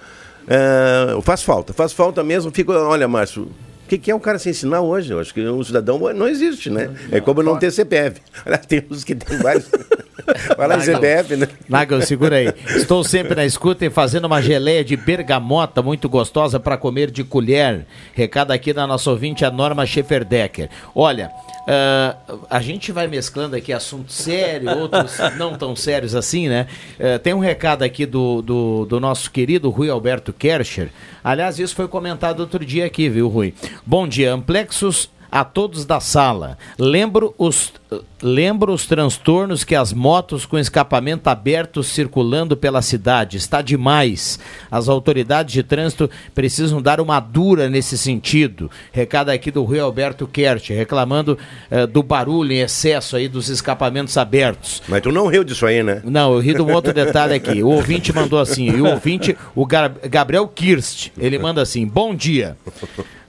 [0.46, 2.50] uh, faz falta, faz falta mesmo.
[2.50, 3.48] Fico, olha, Márcio,
[3.90, 5.12] que, que, é um cara se ensinar hoje?
[5.12, 6.90] Eu acho que um cidadão não existe, né?
[7.10, 8.20] É como não ter CPF.
[8.68, 9.68] Tem uns que tem vários.
[10.56, 11.48] Fala em CBF, né?
[11.68, 12.52] Nagel, segura aí.
[12.76, 17.24] Estou sempre na escuta e fazendo uma geleia de bergamota muito gostosa para comer de
[17.24, 17.84] colher.
[18.14, 20.68] Recado aqui da nossa ouvinte, a Norma Schefferdecker.
[20.94, 21.32] Olha,
[21.62, 26.66] uh, a gente vai mesclando aqui assuntos sérios, outros não tão sérios assim, né?
[26.98, 30.90] Uh, tem um recado aqui do, do, do nosso querido Rui Alberto Kercher.
[31.22, 33.52] Aliás, isso foi comentado outro dia aqui, viu, Rui?
[33.86, 36.58] Bom dia, Amplexos a todos da sala.
[36.76, 37.72] Lembro os,
[38.20, 43.36] lembro os transtornos que as motos com escapamento aberto circulando pela cidade.
[43.36, 44.40] Está demais.
[44.70, 48.70] As autoridades de trânsito precisam dar uma dura nesse sentido.
[48.90, 51.38] Recado aqui do Rui Alberto Kert, reclamando
[51.70, 54.82] uh, do barulho em excesso aí dos escapamentos abertos.
[54.88, 56.02] Mas tu não riu disso aí, né?
[56.04, 57.62] Não, eu ri de um outro detalhe aqui.
[57.62, 62.56] O ouvinte mandou assim, e o ouvinte, o Gabriel Kirst, ele manda assim, bom dia.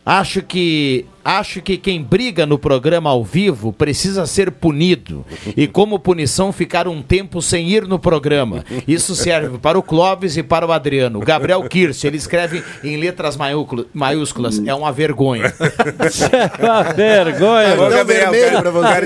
[0.06, 6.00] Acho que acho que quem briga no programa ao vivo precisa ser punido e como
[6.00, 8.64] punição ficar um tempo sem ir no programa.
[8.88, 11.20] Isso serve para o Clóvis e para o Adriano.
[11.20, 13.38] O Gabriel Kirsch, ele escreve em letras
[13.94, 14.62] maiúsculas.
[14.66, 15.46] É uma vergonha.
[16.60, 17.82] é uma vergonha.
[17.82, 18.32] Ô, Gabriel,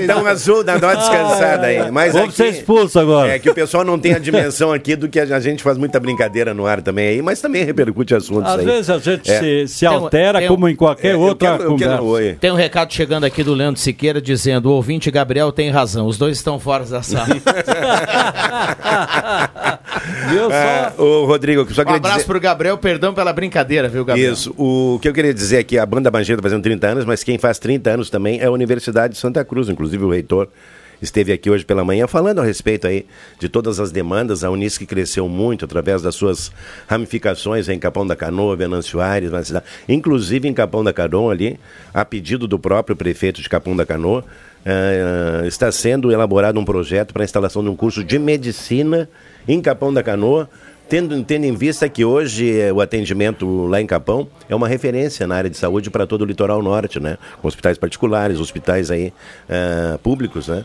[0.02, 1.90] então azul, dá uma descansada aí.
[1.90, 3.32] Mas Vamos aqui, ser expulso agora.
[3.32, 5.98] É que o pessoal não tem a dimensão aqui do que a gente faz muita
[5.98, 8.66] brincadeira no ar também aí, mas também repercute assuntos Às aí.
[8.66, 9.40] Às vezes a gente é.
[9.40, 12.36] se, se altera tem, como em qualquer é, outra eu quero, eu quero Oi.
[12.40, 16.16] Tem um recado chegando aqui do Leandro Siqueira dizendo: o ouvinte Gabriel tem razão, os
[16.18, 17.26] dois estão fora da sala.
[20.28, 20.94] viu só?
[21.02, 22.26] O Rodrigo, só um abraço dizer...
[22.26, 24.32] pro Gabriel, perdão pela brincadeira, viu, Gabriel?
[24.32, 24.54] Isso.
[24.56, 27.24] O que eu queria dizer é que a banda Bangeira está fazendo 30 anos, mas
[27.24, 30.48] quem faz 30 anos também é a Universidade de Santa Cruz, inclusive o reitor
[31.00, 33.06] esteve aqui hoje pela manhã falando a respeito aí
[33.38, 34.44] de todas as demandas.
[34.44, 36.50] A Unisc cresceu muito através das suas
[36.86, 39.64] ramificações em Capão da Canoa, Venâncio Aires, na cidade.
[39.88, 41.58] inclusive em Capão da Canoa ali,
[41.92, 44.24] a pedido do próprio prefeito de Capão da Canoa,
[44.66, 49.08] uh, está sendo elaborado um projeto para a instalação de um curso de medicina
[49.46, 50.50] em Capão da Canoa,
[50.88, 55.26] tendo, tendo em vista que hoje eh, o atendimento lá em Capão é uma referência
[55.26, 57.18] na área de saúde para todo o litoral norte, né?
[57.42, 59.12] Hospitais particulares, hospitais aí
[59.48, 60.64] uh, públicos, né?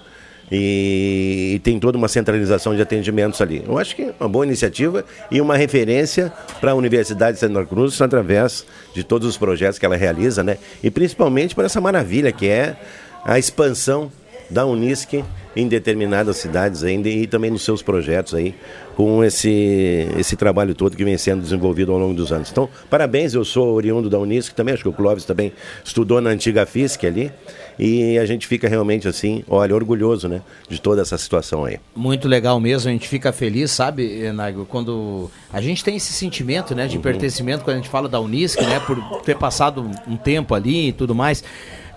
[0.52, 3.64] e, e, tem toda uma centralização de atendimentos ali.
[3.66, 7.66] Eu acho que é uma boa iniciativa e uma referência para a Universidade de Santa
[7.66, 10.58] Cruz através de todos os projetos que ela realiza, né?
[10.84, 12.76] E principalmente por essa maravilha que é
[13.24, 14.12] a expansão
[14.52, 15.24] da Unisc
[15.56, 18.56] em determinadas cidades ainda e também nos seus projetos aí
[18.96, 22.52] com esse, esse trabalho todo que vem sendo desenvolvido ao longo dos anos.
[22.52, 25.52] Então, parabéns, eu sou oriundo da Unisc também, acho que o Clóvis também
[25.84, 27.32] estudou na antiga FISC ali
[27.80, 31.80] e a gente fica realmente assim, olha, orgulhoso, né, de toda essa situação aí.
[31.96, 36.76] Muito legal mesmo, a gente fica feliz, sabe, Nago, quando a gente tem esse sentimento,
[36.76, 37.02] né, de uhum.
[37.02, 40.94] pertencimento quando a gente fala da Unisc, né, por ter passado um tempo ali e
[40.94, 41.44] tudo mais.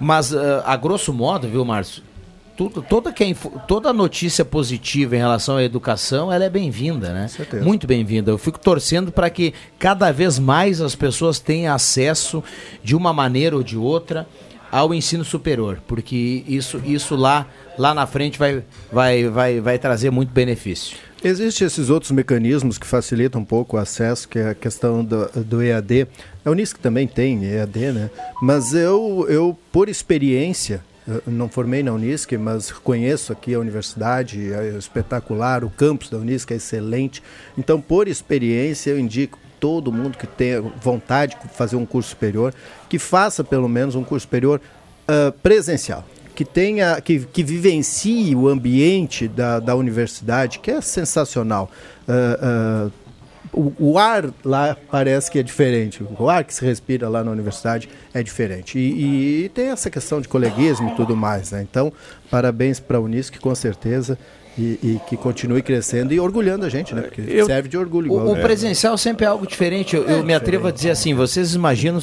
[0.01, 2.03] Mas, uh, a grosso modo, viu, Márcio,
[2.57, 3.37] tudo, toda, que
[3.67, 7.29] toda notícia positiva em relação à educação, ela é bem-vinda, né?
[7.29, 7.65] Certeza.
[7.65, 8.31] Muito bem-vinda.
[8.31, 12.43] Eu fico torcendo para que cada vez mais as pessoas tenham acesso,
[12.83, 14.27] de uma maneira ou de outra,
[14.71, 17.47] ao ensino superior, porque isso, isso lá,
[17.79, 20.97] lá na frente vai, vai, vai, vai trazer muito benefício.
[21.23, 25.27] Existem esses outros mecanismos que facilitam um pouco o acesso, que é a questão do,
[25.45, 26.09] do EAD.
[26.45, 28.11] A Unisc também tem EAD, né?
[28.43, 30.85] Mas eu, eu por experiência,
[31.27, 36.51] não formei na Unisc, mas conheço aqui a universidade, é espetacular, o campus da Unisc
[36.51, 37.23] é excelente.
[37.59, 42.55] Então, por experiência, eu indico todo mundo que tenha vontade de fazer um curso superior,
[42.89, 44.61] que faça pelo menos um curso superior
[45.09, 46.05] uh, presencial.
[46.35, 51.71] Que tenha, que, que vivencie o ambiente da, da universidade, que é sensacional.
[52.09, 52.93] Uh, uh,
[53.55, 56.05] o, o, ar lá parece que é diferente.
[56.19, 58.79] O ar que se respira lá na universidade é diferente.
[58.79, 61.53] E, e tem essa questão de coleguismo e tudo mais.
[61.53, 61.63] Né?
[61.63, 61.93] Então,
[62.31, 64.19] parabéns para a Unisc, com certeza
[64.57, 67.03] e, e, que continue crescendo e orgulhando a gente, né?
[67.03, 68.07] Porque eu, serve de orgulho.
[68.07, 69.97] Igual, o, o presencial sempre é algo diferente.
[69.97, 72.01] Eu, é eu me atrevo a dizer assim: vocês imaginam,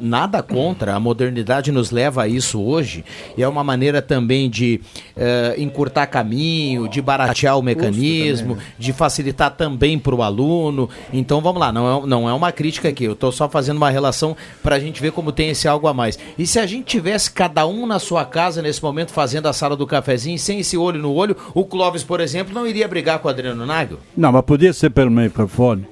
[0.00, 3.04] nada contra, a modernidade nos leva a isso hoje,
[3.36, 4.80] e é uma maneira também de
[5.16, 8.74] uh, encurtar caminho, de baratear o mecanismo, também, né?
[8.78, 10.88] de facilitar também para o aluno.
[11.12, 13.90] Então vamos lá, não é, não é uma crítica aqui, eu estou só fazendo uma
[13.90, 16.18] relação para a gente ver como tem esse algo a mais.
[16.38, 19.76] E se a gente tivesse cada um na sua casa nesse momento fazendo a sala
[19.76, 23.28] do cafezinho, sem esse olho no olho, o Clóvis, por exemplo, não iria brigar com
[23.28, 23.98] o Adriano Nagel?
[24.14, 25.88] Não, mas podia ser pelo microfone.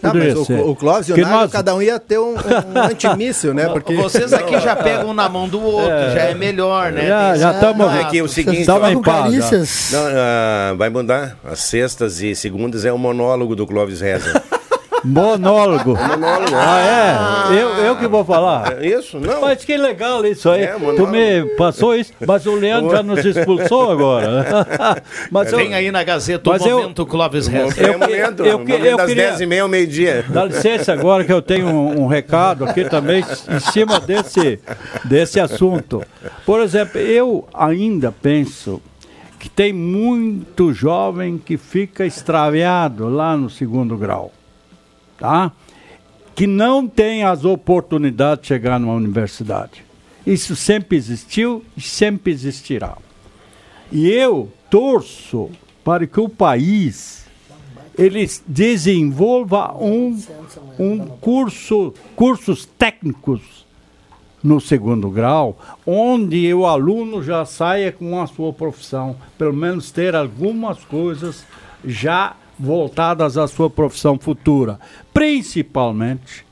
[0.00, 1.50] Não, mas o, o Clóvis e o Nagel, nós...
[1.50, 3.68] cada um ia ter um, um antimíssil, né?
[3.68, 3.96] Porque...
[3.96, 7.08] Vocês aqui já pegam um na mão do outro, é, já é melhor, né?
[7.08, 11.36] Já, já estamos ah, aqui o seguinte, ó, em paz, não, uh, vai mudar.
[11.44, 14.40] As sextas e segundas é o monólogo do Clóvis Reza.
[15.04, 15.96] Monólogo.
[15.96, 16.54] Monólogo.
[16.54, 17.60] Ah, é?
[17.60, 18.82] Eu, eu que vou falar?
[18.82, 19.18] É Isso?
[19.18, 19.40] Não.
[19.40, 20.62] Mas que legal isso aí.
[20.62, 24.66] É, tu me passou isso, mas o Leandro já nos expulsou agora.
[25.30, 27.82] mas eu, Vem aí na Gazeta o Mas eu- momento Clóvis Resta.
[27.82, 30.24] É Eu o momento, eu o momento eu das queria- 10 e meia ao meio-dia.
[30.28, 34.60] Dá licença agora que eu tenho um, um recado aqui também em cima desse,
[35.04, 36.02] desse assunto.
[36.46, 38.80] Por exemplo, eu ainda penso
[39.38, 44.30] que tem muito jovem que fica extraviado lá no segundo grau,
[45.22, 45.52] tá?
[46.34, 49.84] Que não tem as oportunidades de chegar numa universidade.
[50.26, 52.98] Isso sempre existiu e sempre existirá.
[53.92, 55.48] E eu torço
[55.84, 57.24] para que o país
[57.96, 60.20] ele desenvolva um,
[60.76, 63.64] um curso, cursos técnicos
[64.42, 65.56] no segundo grau,
[65.86, 71.46] onde o aluno já saia com a sua profissão, pelo menos ter algumas coisas
[71.84, 74.78] já voltadas à sua profissão futura,
[75.12, 76.44] principalmente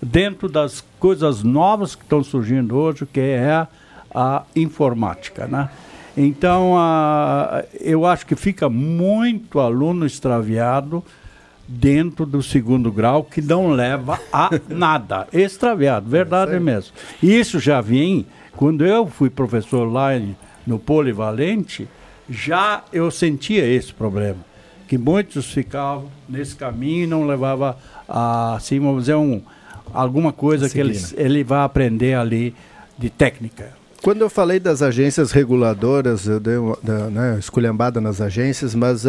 [0.00, 3.66] dentro das coisas novas que estão surgindo hoje, que é
[4.14, 5.68] a, informática, né?
[6.16, 11.02] Então, a, eu acho que fica muito aluno extraviado
[11.66, 15.26] dentro do segundo grau que não leva a nada.
[15.32, 16.92] Extraviado, verdade mesmo.
[17.22, 18.26] Isso já vim,
[18.56, 20.36] quando eu fui professor lá em-
[20.66, 21.88] no Polivalente,
[22.28, 24.38] já eu sentia esse problema.
[24.92, 29.40] Que muitos ficavam nesse caminho e não levava a, assim, vamos dizer, um,
[29.90, 32.54] alguma coisa que ele, ele vai aprender ali
[32.98, 33.70] de técnica.
[34.02, 39.06] Quando eu falei das agências reguladoras, eu dei uma da, né, esculhambada nas agências, mas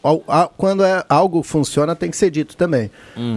[0.00, 2.88] ao- a- quando é- algo funciona tem que ser dito também.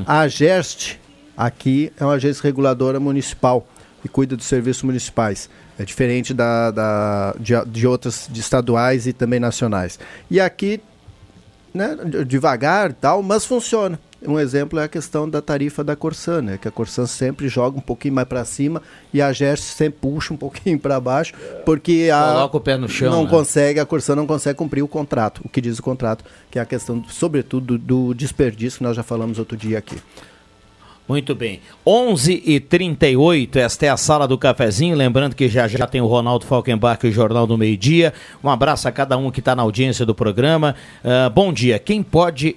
[0.06, 1.00] A AGERST
[1.36, 3.68] aqui é uma agência reguladora municipal
[4.06, 5.50] e cuida dos serviços municipais.
[5.80, 9.98] É diferente da, da- de, de outras de estaduais e também nacionais.
[10.30, 10.80] E aqui
[11.74, 14.00] né, de- devagar e tal, mas funciona.
[14.22, 17.78] Um exemplo é a questão da tarifa da Corsan, né, que a Corsan sempre joga
[17.78, 18.82] um pouquinho mais para cima
[19.14, 21.34] e a Gerst sempre puxa um pouquinho para baixo,
[21.66, 23.30] porque a Coloca o pé no chão, não né?
[23.30, 26.62] consegue, a Corsan não consegue cumprir o contrato, o que diz o contrato, que é
[26.62, 29.96] a questão, sobretudo, do desperdício que nós já falamos outro dia aqui.
[31.10, 31.60] Muito bem.
[31.84, 34.96] 11 e 38 esta é a sala do cafezinho.
[34.96, 38.14] Lembrando que já já tem o Ronaldo Falkenbach e o Jornal do Meio Dia.
[38.44, 40.76] Um abraço a cada um que está na audiência do programa.
[41.04, 41.80] Ah, bom dia.
[41.80, 42.56] Quem pode.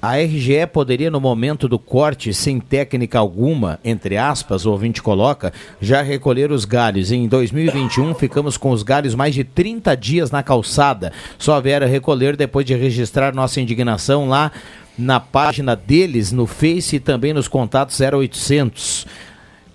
[0.00, 5.52] A RGE poderia, no momento do corte, sem técnica alguma, entre aspas, o ouvinte coloca,
[5.80, 7.10] já recolher os galhos.
[7.10, 11.12] Em 2021, ficamos com os galhos mais de 30 dias na calçada.
[11.36, 14.52] Só vieram recolher depois de registrar nossa indignação lá
[14.96, 19.04] na página deles, no Face e também nos contatos 0800.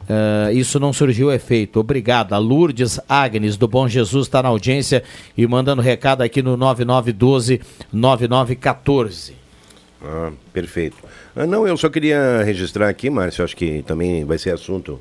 [0.09, 1.80] Ah, isso não surgiu efeito.
[1.80, 2.34] Obrigado.
[2.34, 5.03] A Lourdes Agnes, do Bom Jesus, está na audiência
[5.38, 9.43] e mandando recado aqui no 9912-9914.
[10.04, 10.97] Ah, perfeito.
[11.36, 14.99] Ah, não, eu só queria registrar aqui, Márcio, acho que também vai ser assunto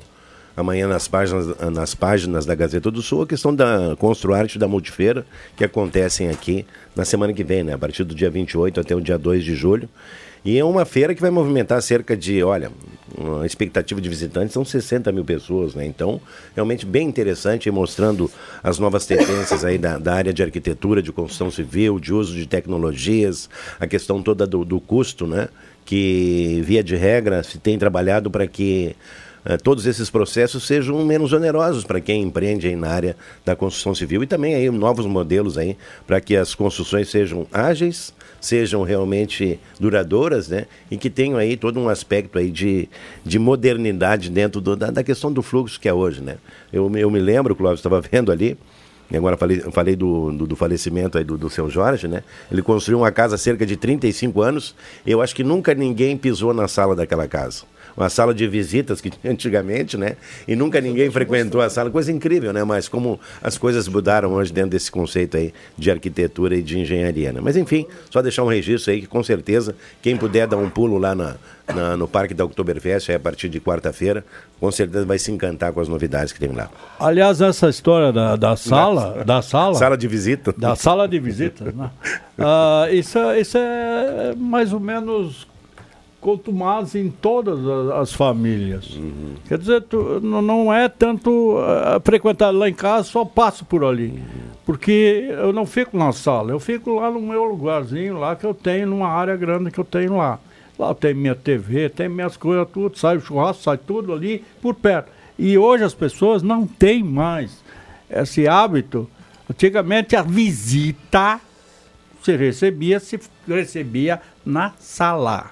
[0.55, 5.25] amanhã nas páginas, nas páginas da Gazeta do Sul, a questão da Construarte da Multifeira,
[5.57, 7.73] que acontecem aqui na semana que vem, né?
[7.73, 9.89] A partir do dia 28 até o dia 2 de julho.
[10.45, 12.71] E é uma feira que vai movimentar cerca de, olha,
[13.17, 15.85] uma expectativa de visitantes são 60 mil pessoas, né?
[15.85, 16.19] Então,
[16.55, 18.29] realmente bem interessante, mostrando
[18.63, 22.45] as novas tendências aí da, da área de arquitetura, de construção civil, de uso de
[22.47, 23.49] tecnologias,
[23.79, 25.47] a questão toda do, do custo, né?
[25.85, 28.95] Que, via de regra, se tem trabalhado para que
[29.45, 33.93] eh, todos esses processos sejam menos onerosos para quem empreende aí na área da construção
[33.93, 38.13] civil e também aí novos modelos aí para que as construções sejam ágeis,
[38.45, 40.65] sejam realmente duradouras, né?
[40.91, 42.89] E que tenham aí todo um aspecto aí de,
[43.23, 46.35] de modernidade dentro do- da, da questão do fluxo que é hoje, né?
[46.71, 48.57] Eu, eu me lembro, o Clóvis estava vendo ali,
[49.13, 52.21] agora falei, falei do, do, do falecimento aí do, do seu Jorge, né?
[52.51, 54.75] Ele construiu uma casa há cerca de 35 anos.
[55.05, 57.63] Eu acho que nunca ninguém pisou na sala daquela casa.
[57.95, 60.15] Uma sala de visitas que tinha antigamente, né?
[60.47, 61.89] E nunca ninguém frequentou a sala.
[61.91, 62.63] Coisa incrível, né?
[62.63, 67.31] Mas como as coisas mudaram hoje dentro desse conceito aí de arquitetura e de engenharia,
[67.31, 67.39] né?
[67.41, 70.97] Mas enfim, só deixar um registro aí que com certeza quem puder dar um pulo
[70.97, 71.35] lá na,
[71.73, 74.25] na- no Parque da Oktoberfest aí a partir de quarta-feira,
[74.59, 76.69] com certeza vai se encantar com as novidades que tem lá.
[76.99, 80.53] Aliás, essa história da, da sala, da sala, Sala de visita.
[80.57, 81.89] da sala de visitas, né?
[82.35, 85.47] Ah, isso, é- isso é mais ou menos
[86.23, 87.59] contumaz em todas
[87.91, 88.97] as famílias.
[89.47, 94.23] Quer dizer, tu, não- é tanto ah, frequentar lá em casa, só passo por ali.
[94.65, 98.53] Porque eu não fico na sala, eu fico lá no meu lugarzinho lá que eu
[98.53, 100.39] tenho, numa área grande que eu tenho lá.
[100.79, 104.43] Lá eu tenho minha TV, tem minhas coisas, tudo, sai o churrasco, sai tudo ali
[104.61, 105.11] por perto.
[105.37, 107.61] E hoje as pessoas não têm mais
[108.09, 109.09] esse hábito.
[109.49, 111.39] Antigamente a visita
[112.21, 115.51] se recebia, se recebia na sala.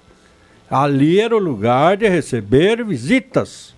[0.71, 3.75] Ali era o lugar de receber visitas.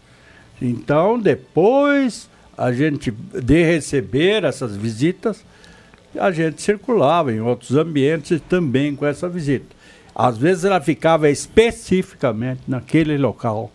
[0.62, 5.44] Então, depois a gente de receber essas visitas,
[6.16, 9.76] a gente circulava em outros ambientes também com essa visita.
[10.14, 13.72] Às vezes ela ficava especificamente naquele local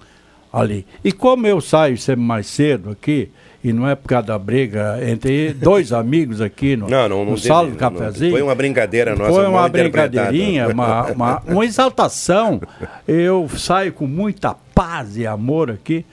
[0.53, 0.87] ali.
[1.05, 3.31] E como eu saio sempre mais cedo aqui,
[3.63, 7.33] e não é por causa da briga entre dois amigos aqui no, não, não, não
[7.33, 8.31] no sala do cafezinho.
[8.31, 9.33] Foi uma brincadeira nossa.
[9.33, 12.61] Foi uma brincadeirinha, uma, uma, uma exaltação.
[13.07, 16.05] Eu saio com muita paz e amor aqui.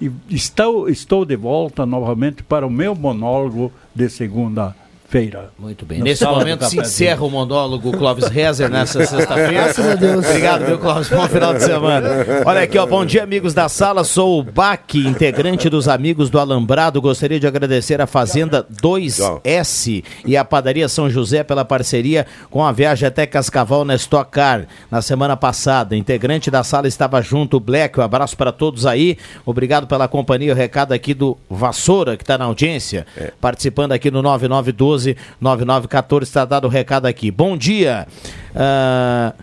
[0.00, 4.74] E estou, estou de volta novamente para o meu monólogo de segunda
[5.10, 5.50] feira.
[5.58, 6.00] Muito bem.
[6.00, 9.50] Nesse momento se encerra o monólogo Clóvis Rezer nessa sexta-feira.
[9.50, 10.24] Graças a Deus.
[10.24, 11.08] Obrigado, meu Clóvis.
[11.08, 12.08] Bom final de semana.
[12.46, 12.86] Olha aqui, ó.
[12.86, 14.04] Bom dia, amigos da sala.
[14.04, 17.02] Sou o Bac, integrante dos Amigos do Alambrado.
[17.02, 22.70] Gostaria de agradecer a Fazenda 2S e a Padaria São José pela parceria com a
[22.70, 25.96] viagem até Cascaval na Stock Car na semana passada.
[25.96, 27.98] Integrante da sala estava junto, o Black.
[27.98, 29.18] Um abraço para todos aí.
[29.44, 30.52] Obrigado pela companhia.
[30.52, 33.32] O recado aqui do Vassoura, que está na audiência, é.
[33.40, 36.28] participando aqui no 9912 12 9914.
[36.28, 37.30] Está dado o recado aqui.
[37.30, 38.06] Bom dia.
[38.54, 39.34] Uh,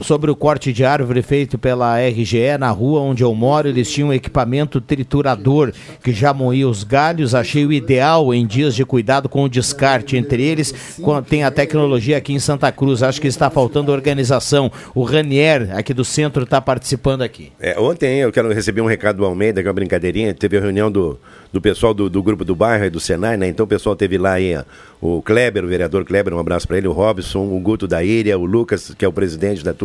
[0.00, 4.08] sobre o corte de árvore feito pela RGE na rua onde eu moro, eles tinham
[4.08, 5.72] um equipamento triturador
[6.02, 7.34] que já moía os galhos.
[7.34, 10.16] Achei o ideal em dias de cuidado com o descarte.
[10.16, 10.96] Entre eles,
[11.28, 13.02] tem a tecnologia aqui em Santa Cruz.
[13.02, 14.70] Acho que está faltando organização.
[14.94, 17.52] O Ranier, aqui do centro, está participando aqui.
[17.60, 20.34] É, ontem eu quero receber um recado do Almeida, que é uma brincadeirinha.
[20.34, 21.18] Teve a reunião do,
[21.52, 23.48] do pessoal do, do grupo do bairro e do Senai, né?
[23.48, 24.56] Então o pessoal teve lá aí
[25.04, 28.38] o Kleber, o vereador Kleber, um abraço para ele, o Robson, o Guto da Ilha,
[28.38, 29.83] o Lucas, que é o presidente da turma,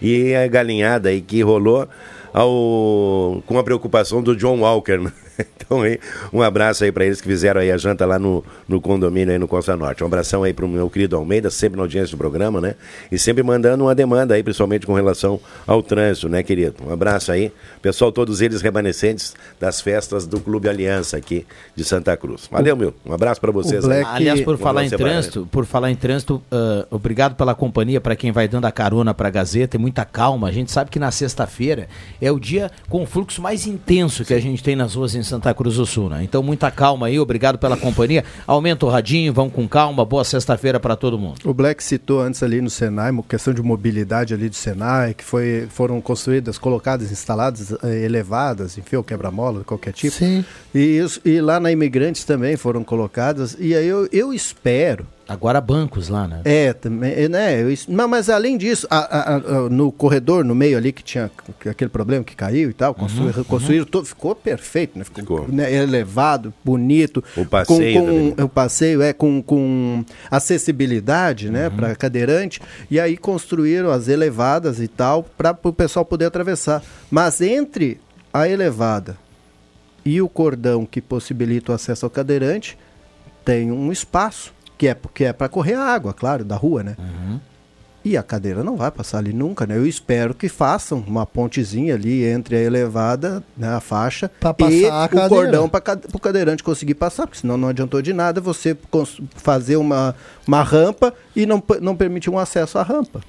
[0.00, 1.88] e a galinhada aí que rolou
[2.32, 5.12] ao, com a preocupação do John Walker, né?
[5.68, 6.00] Então, aí,
[6.32, 9.38] um abraço aí para eles que fizeram aí a janta lá no, no condomínio aí
[9.38, 10.02] no Costa Norte.
[10.02, 12.74] Um abração aí para o meu querido Almeida, sempre na audiência do programa, né?
[13.12, 16.76] E sempre mandando uma demanda aí, principalmente com relação ao trânsito, né, querido?
[16.86, 17.52] Um abraço aí.
[17.82, 22.48] Pessoal, todos eles remanescentes das festas do Clube Aliança aqui de Santa Cruz.
[22.50, 22.94] Valeu, meu.
[23.04, 23.84] Um abraço para vocês.
[23.84, 24.08] Black...
[24.10, 28.32] Aliás, por falar em trânsito, por falar em trânsito, uh, obrigado pela companhia para quem
[28.32, 30.48] vai dando a carona para a Gazeta e muita calma.
[30.48, 31.88] A gente sabe que na sexta-feira
[32.22, 35.22] é o dia com o fluxo mais intenso que a gente tem nas ruas em
[35.28, 36.22] Santa Cruz do Sul, né?
[36.22, 38.24] Então muita calma aí, obrigado pela companhia.
[38.46, 40.04] Aumenta o radinho, vão com calma.
[40.04, 41.38] Boa sexta-feira para todo mundo.
[41.44, 45.24] O Black citou antes ali no Senai, uma questão de mobilidade ali do Senai, que
[45.24, 50.16] foi, foram construídas, colocadas, instaladas, eh, elevadas, enfim, quebra-mola, qualquer tipo.
[50.16, 50.44] Sim.
[50.74, 53.56] E, e lá na Imigrantes também foram colocadas.
[53.58, 56.40] E aí eu, eu espero Agora bancos lá, né?
[56.42, 57.62] É, também, é, né?
[57.86, 61.30] Mas, mas além disso, a, a, a, no corredor, no meio ali que tinha
[61.68, 63.90] aquele problema que caiu e tal, construir, uhum, construíram, uhum.
[63.90, 65.04] Todo, ficou perfeito, né?
[65.04, 65.54] Ficou, ficou.
[65.54, 67.22] Né, elevado, bonito.
[67.36, 68.00] O passeio.
[68.00, 71.68] Com, com o passeio, é, com, com acessibilidade, né?
[71.68, 71.76] Uhum.
[71.76, 72.62] Para cadeirante.
[72.90, 76.82] E aí construíram as elevadas e tal, para o pessoal poder atravessar.
[77.10, 78.00] Mas entre
[78.32, 79.18] a elevada
[80.06, 82.78] e o cordão que possibilita o acesso ao cadeirante,
[83.44, 86.96] tem um espaço que é porque é para correr a água, claro, da rua, né?
[86.98, 87.40] Uhum.
[88.04, 89.76] E a cadeira não vai passar ali nunca, né?
[89.76, 94.30] Eu espero que façam uma pontezinha ali entre a elevada, né, a faixa,
[94.70, 98.76] e o cordão para o cadeirante conseguir passar, porque senão não adiantou de nada você
[99.34, 100.14] fazer uma,
[100.46, 103.20] uma rampa e não, não permitir um acesso à rampa.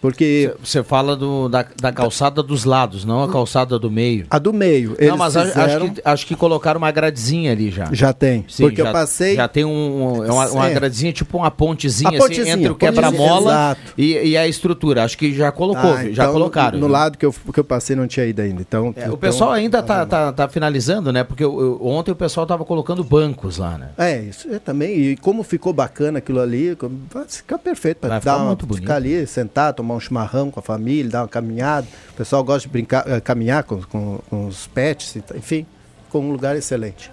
[0.00, 0.52] Porque.
[0.62, 4.26] Você fala do, da, da calçada dos lados, não a calçada do meio.
[4.30, 4.96] A do meio.
[5.00, 5.62] Não, mas fizeram...
[5.62, 7.88] acho, que, acho que colocaram uma gradezinha ali já.
[7.92, 8.44] Já tem.
[8.48, 9.36] Sim, porque já, eu passei.
[9.36, 10.74] Já tem um, é uma, uma é.
[10.74, 15.04] gradezinha, tipo uma pontezinha, assim, pontezinha assim, entre o quebra-mola e, e, a estrutura.
[15.04, 16.78] Acho que já colocou, ah, já então, colocaram.
[16.78, 18.62] No, no lado que eu, que eu passei não tinha ido ainda.
[18.62, 21.24] Então, é, então o pessoal ainda tá, tá, tá, finalizando, né?
[21.24, 23.90] Porque eu, eu, ontem o pessoal tava colocando bancos lá, né?
[23.98, 24.98] É, isso é, também.
[24.98, 26.76] E como ficou bacana aquilo ali,
[27.12, 27.98] vai ficar perfeito.
[27.98, 31.86] Para dar uma, ficar ali, sentar, tomar um chimarrão com a família, dar uma caminhada.
[32.10, 35.66] O pessoal gosta de brincar, uh, caminhar com, com, com, os pets, enfim,
[36.08, 37.10] com um lugar excelente.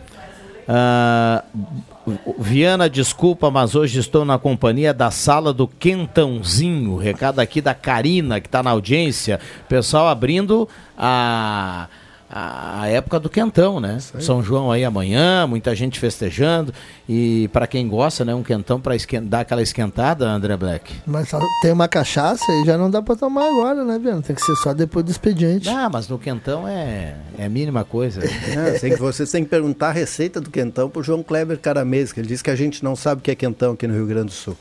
[0.67, 6.97] Uh, Viana, desculpa, mas hoje estou na companhia da sala do Quentãozinho.
[6.97, 9.39] Recado aqui da Karina, que está na audiência.
[9.67, 10.67] Pessoal abrindo
[10.97, 11.87] a
[12.29, 13.99] a, época do quentão, né?
[14.19, 16.73] São João aí amanhã, muita gente festejando
[17.07, 20.93] e para quem gosta, né, um quentão para dar aquela esquentada, André Black.
[21.05, 24.21] Mas tem uma cachaça e já não dá para tomar agora, né, Viana?
[24.21, 25.69] Tem que ser só depois do expediente.
[25.69, 28.21] Ah, mas no quentão é, é a mínima coisa.
[28.25, 32.11] é, tem que, você tem que perguntar a receita do quentão pro João Kleber Caramês,
[32.11, 34.05] que ele disse que a gente não sabe o que é quentão aqui no Rio
[34.05, 34.57] Grande do Sul.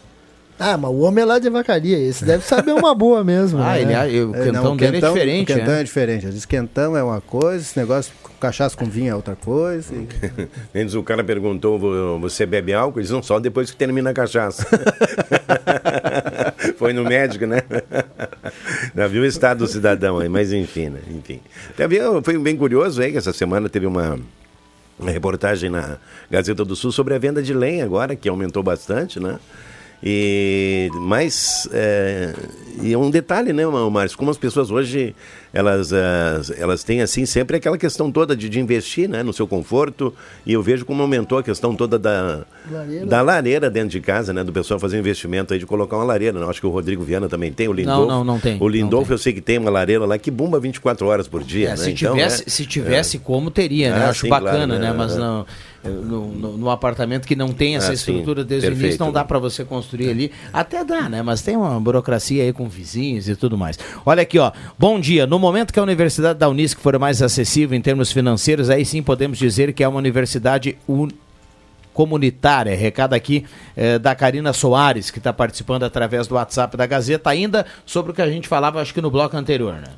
[0.59, 3.59] Ah, mas o homem é lá de vacaria, esse deve saber uma boa mesmo.
[3.63, 3.83] ah, né?
[3.83, 5.81] ele, ah, o É, cantão não, o dele quentão- é diferente, O quentão né?
[5.81, 6.27] é diferente.
[6.31, 9.95] Diz quentão é uma coisa, esse negócio com cachaça com vinho é outra coisa.
[9.95, 10.09] e-
[10.81, 13.01] Antes o cara perguntou, "Vo- você bebe álcool?
[13.01, 14.67] Eles não só depois que termina a cachaça.
[16.79, 17.63] Foi no médico, né?
[18.95, 21.01] Já viu o estado do cidadão aí, mas enfim, né?
[21.11, 21.41] Enfim.
[21.77, 24.19] Também foi bem curioso aí que essa semana teve uma,
[24.99, 25.99] uma reportagem na
[26.31, 29.39] Gazeta do Sul sobre a venda de lenha agora, que aumentou bastante, né?
[30.03, 32.35] E mas é,
[32.83, 34.19] e é um detalhe, né, Márcio?
[34.19, 35.15] Como as pessoas hoje
[35.53, 39.47] elas, ah, elas têm assim sempre aquela questão toda de, de investir, né, no seu
[39.47, 40.13] conforto.
[40.45, 43.07] E eu vejo como aumentou a questão toda da Lareira.
[43.07, 46.39] da lareira dentro de casa, né, do pessoal fazer investimento aí de colocar uma lareira.
[46.39, 46.47] Né?
[46.49, 48.07] Acho que o Rodrigo Viana também tem, o Lindolfo.
[48.09, 49.15] não, não tem, O não Lindolfo tem.
[49.15, 51.77] eu sei que tem uma lareira lá que bomba 24 horas por dia, É, né?
[51.77, 54.05] se, Então, tivesse, né, se tivesse como, teria, né?
[54.05, 54.91] Ah, Acho sim, bacana, claro, né?
[54.91, 54.93] né?
[54.93, 55.47] Mas não,
[55.85, 59.13] no, no- no apartamento que não tem essa Ah, sim, estrutura desde o início, não
[59.13, 59.27] dá né?
[59.27, 60.33] para você construir ali.
[60.53, 61.23] Até dá, né?
[61.23, 63.79] Mas tem uma burocracia aí com vizinhos e tudo mais.
[64.05, 64.51] Olha aqui, ó.
[64.79, 65.27] Bom dia.
[65.27, 69.03] No momento que a Universidade da Unisc for mais acessível em termos financeiros, aí sim
[69.03, 71.09] podemos dizer que é uma universidade un-
[71.93, 72.77] comunitária.
[72.77, 73.45] Recado aqui
[73.77, 78.15] eh, da Karina Soares, que está participando através do WhatsApp da Gazeta, ainda sobre o
[78.15, 79.89] que a gente falava, acho que no bloco anterior, né?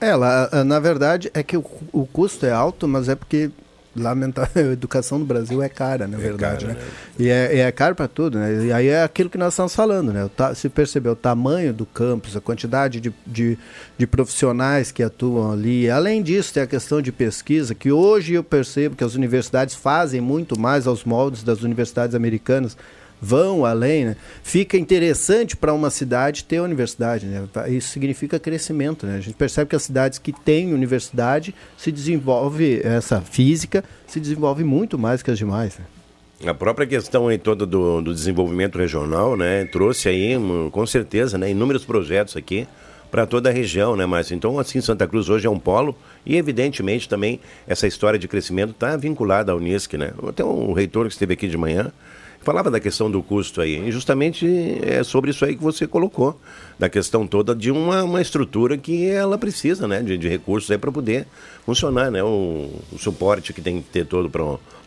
[0.00, 3.50] Ela, ah, na verdade, é que o, o custo é alto, mas é porque,
[3.98, 6.66] lamentável, a educação no Brasil é cara, na verdade.
[6.66, 6.84] cara, né?
[6.84, 6.90] né?
[7.18, 8.66] E é, é caro para tudo, né?
[8.66, 10.28] E aí é aquilo que nós estamos falando, né?
[10.54, 13.58] Se perceber o tamanho do campus, a quantidade de, de,
[13.96, 15.90] de profissionais que atuam ali.
[15.90, 20.20] Além disso, tem a questão de pesquisa, que hoje eu percebo que as universidades fazem
[20.20, 22.76] muito mais aos moldes das universidades americanas
[23.20, 24.16] vão além, né?
[24.42, 27.26] fica interessante para uma cidade ter universidade.
[27.26, 27.46] Né?
[27.68, 29.06] Isso significa crescimento.
[29.06, 29.16] Né?
[29.16, 34.64] A gente percebe que as cidades que têm universidade se desenvolve essa física, se desenvolve
[34.64, 35.78] muito mais que as demais.
[35.78, 35.84] Né?
[36.46, 41.36] A própria questão aí toda do, do desenvolvimento regional, né, trouxe aí, hum, com certeza,
[41.36, 42.66] né, inúmeros projetos aqui
[43.10, 44.36] para toda a região, né, Márcio?
[44.36, 48.70] Então, assim, Santa Cruz hoje é um polo e, evidentemente, também essa história de crescimento
[48.70, 50.12] está vinculada à Unisc, né?
[50.28, 51.90] Até um reitor que esteve aqui de manhã
[52.42, 54.46] falava da questão do custo aí, e justamente
[54.82, 56.38] é sobre isso aí que você colocou,
[56.78, 60.78] da questão toda de uma, uma estrutura que ela precisa, né, de, de recursos aí
[60.78, 61.26] para poder
[61.66, 64.42] funcionar, né, o, o suporte que tem que ter todo para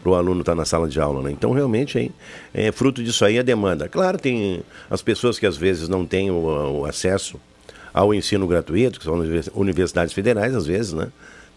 [0.10, 1.32] o aluno estar na sala de aula, né?
[1.32, 2.12] Então, realmente, aí,
[2.54, 3.88] é fruto disso aí a demanda.
[3.88, 7.39] Claro, tem as pessoas que às vezes não têm o, o acesso
[7.93, 11.10] ao ensino gratuito, que são univers- universidades federais, às vezes, né?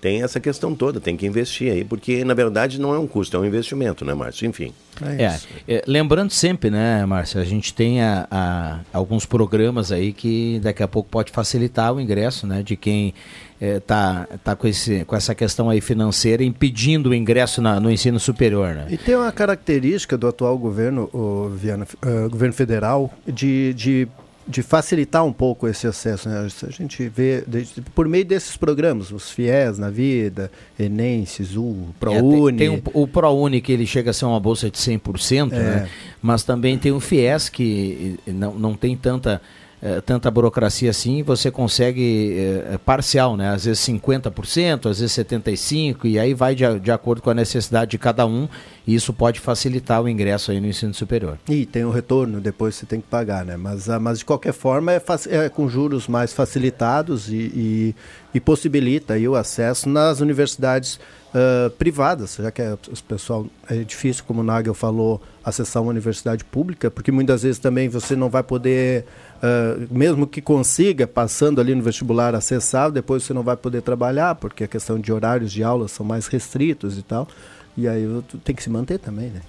[0.05, 3.39] Tem essa questão toda, tem que investir aí, porque na verdade não é um custo,
[3.39, 4.47] é um investimento, né, Márcio?
[4.47, 4.71] Enfim.
[5.03, 10.61] É, é, lembrando sempre, né, Márcia, a gente tem a- a- alguns programas aí que
[10.63, 13.15] daqui a pouco pode facilitar o ingresso, né, de quem
[13.59, 18.21] está tá com, esse, com essa questão aí financeira impedindo o ingresso na- no ensino
[18.21, 18.87] superior, né?
[18.91, 24.07] E tem uma característica do atual governo, o Viana, eh, governo federal, de, de,
[24.47, 26.29] de facilitar um pouco esse acesso.
[26.29, 26.47] Né?
[26.63, 31.93] A gente vê desde- por meio desses programas, os FIES na vida, Enem, SISU, É,
[31.99, 32.59] ProUni.
[32.59, 35.57] tem, tem o, o ProUni que ele chega a ser uma bolsa de 100%, É.
[35.59, 35.89] né?
[36.23, 39.41] mas também tem o FIES que não, não tem tanta,
[39.87, 43.51] eh, tanta burocracia assim, você consegue eh, parcial, né?
[43.51, 47.91] às vezes 50%, às vezes 75%, e aí vai de, de acordo com a necessidade
[47.91, 48.49] de cada um,
[48.87, 51.39] e isso pode facilitar o ingresso aí no ensino superior.
[51.47, 53.59] E tem o retorno, depois você tem que pagar, né?
[53.59, 57.95] Mas, ah, mas de qualquer forma é, é com juros mais facilitados e, e,
[58.33, 60.99] e possibilita o acesso nas universidades
[61.79, 66.45] privadas, já que é, os pessoal é difícil, como o Nagel falou, acessar uma universidade
[66.45, 69.05] pública, porque muitas vezes também você não vai poder,
[69.43, 74.37] ah, mesmo que consiga, passando ali no vestibular, acessar, depois você não vai poder trabalhar,
[74.37, 77.27] porque a questão de horários de aula são mais restritos e tal.
[77.77, 78.07] E aí
[78.45, 79.41] tem que se manter também, né?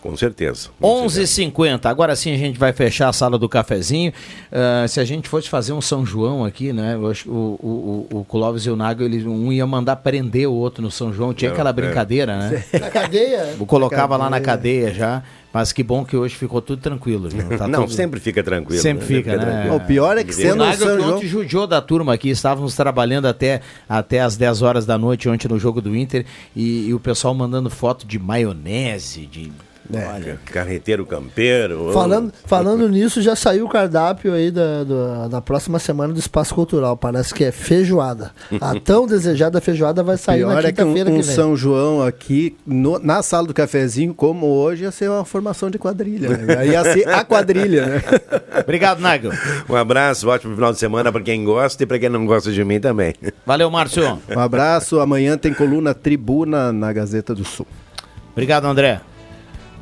[0.00, 0.68] Com certeza.
[0.80, 4.12] com 11h50, agora sim a gente vai fechar a sala do cafezinho.
[4.52, 6.94] Ah, se a gente fosse fazer um São João aqui, né?
[6.94, 10.48] eu acho O, o, o, o Clóvis e o Nago, eles, um ia mandar prender
[10.48, 11.34] o outro no São João.
[11.34, 11.72] Tinha Não, aquela é.
[11.72, 12.64] brincadeira, né?
[12.80, 13.56] Na cadeia?
[13.58, 15.22] Eu colocava lá na cadeia já.
[15.52, 17.28] Mas que bom que hoje ficou tudo tranquilo.
[17.30, 17.56] viu?
[17.56, 18.80] Tá Não, tudo- sempre fica tranquilo.
[18.82, 19.38] Sempre fica, né?
[19.44, 19.76] tranquilo.
[19.76, 21.16] O pior é que O sendo o São João...
[21.16, 25.48] ontem judiou da turma aqui, estávamos trabalhando até, até as 10 horas da noite ontem
[25.48, 29.50] no jogo do Inter e, e o pessoal mandando foto de maionese, de...
[29.92, 31.90] Olha, Carreteiro campeiro.
[31.92, 36.54] Falando, falando nisso, já saiu o cardápio aí da, do- da próxima semana do Espaço
[36.54, 36.96] Cultural.
[36.96, 38.32] Parece que é feijoada.
[38.60, 41.34] A tão desejada feijoada vai sair na Pior é que um, quinta-feira um que vem.
[41.34, 45.78] São João aqui, no- na sala do cafezinho, como hoje, ia ser uma formação de
[45.78, 46.28] quadrilha.
[46.36, 46.66] Né?
[46.68, 48.02] Ia ser a quadrilha, né?
[48.62, 49.32] Obrigado, Nagel.
[49.68, 52.62] Um abraço, ótimo final de semana para quem gosta e para quem não gosta de
[52.64, 53.14] mim também.
[53.46, 54.18] Valeu, Márcio.
[54.36, 55.00] Um abraço.
[55.00, 57.66] Amanhã tem coluna Tribuna na Gazeta do Sul.
[58.32, 59.00] Obrigado, André.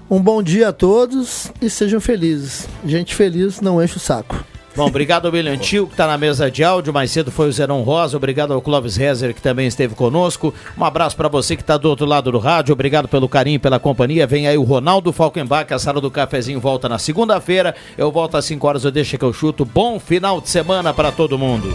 [0.09, 2.69] Um bom dia a todos e sejam felizes.
[2.85, 4.45] Gente feliz não enche o saco.
[4.77, 6.93] Bom, obrigado ao William Tio, que está na mesa de áudio.
[6.93, 8.17] Mais cedo foi o Zeron Rosa.
[8.17, 10.53] Obrigado ao Clóvis Rezer, que também esteve conosco.
[10.77, 12.75] Um abraço para você que está do outro lado do rádio.
[12.75, 14.27] Obrigado pelo carinho, pela companhia.
[14.27, 15.73] Vem aí o Ronaldo Falkenbach.
[15.73, 17.75] A sala do cafezinho volta na segunda-feira.
[17.97, 18.85] Eu volto às 5 horas.
[18.85, 19.65] Eu deixo que eu chuto.
[19.65, 21.75] Bom final de semana para todo mundo.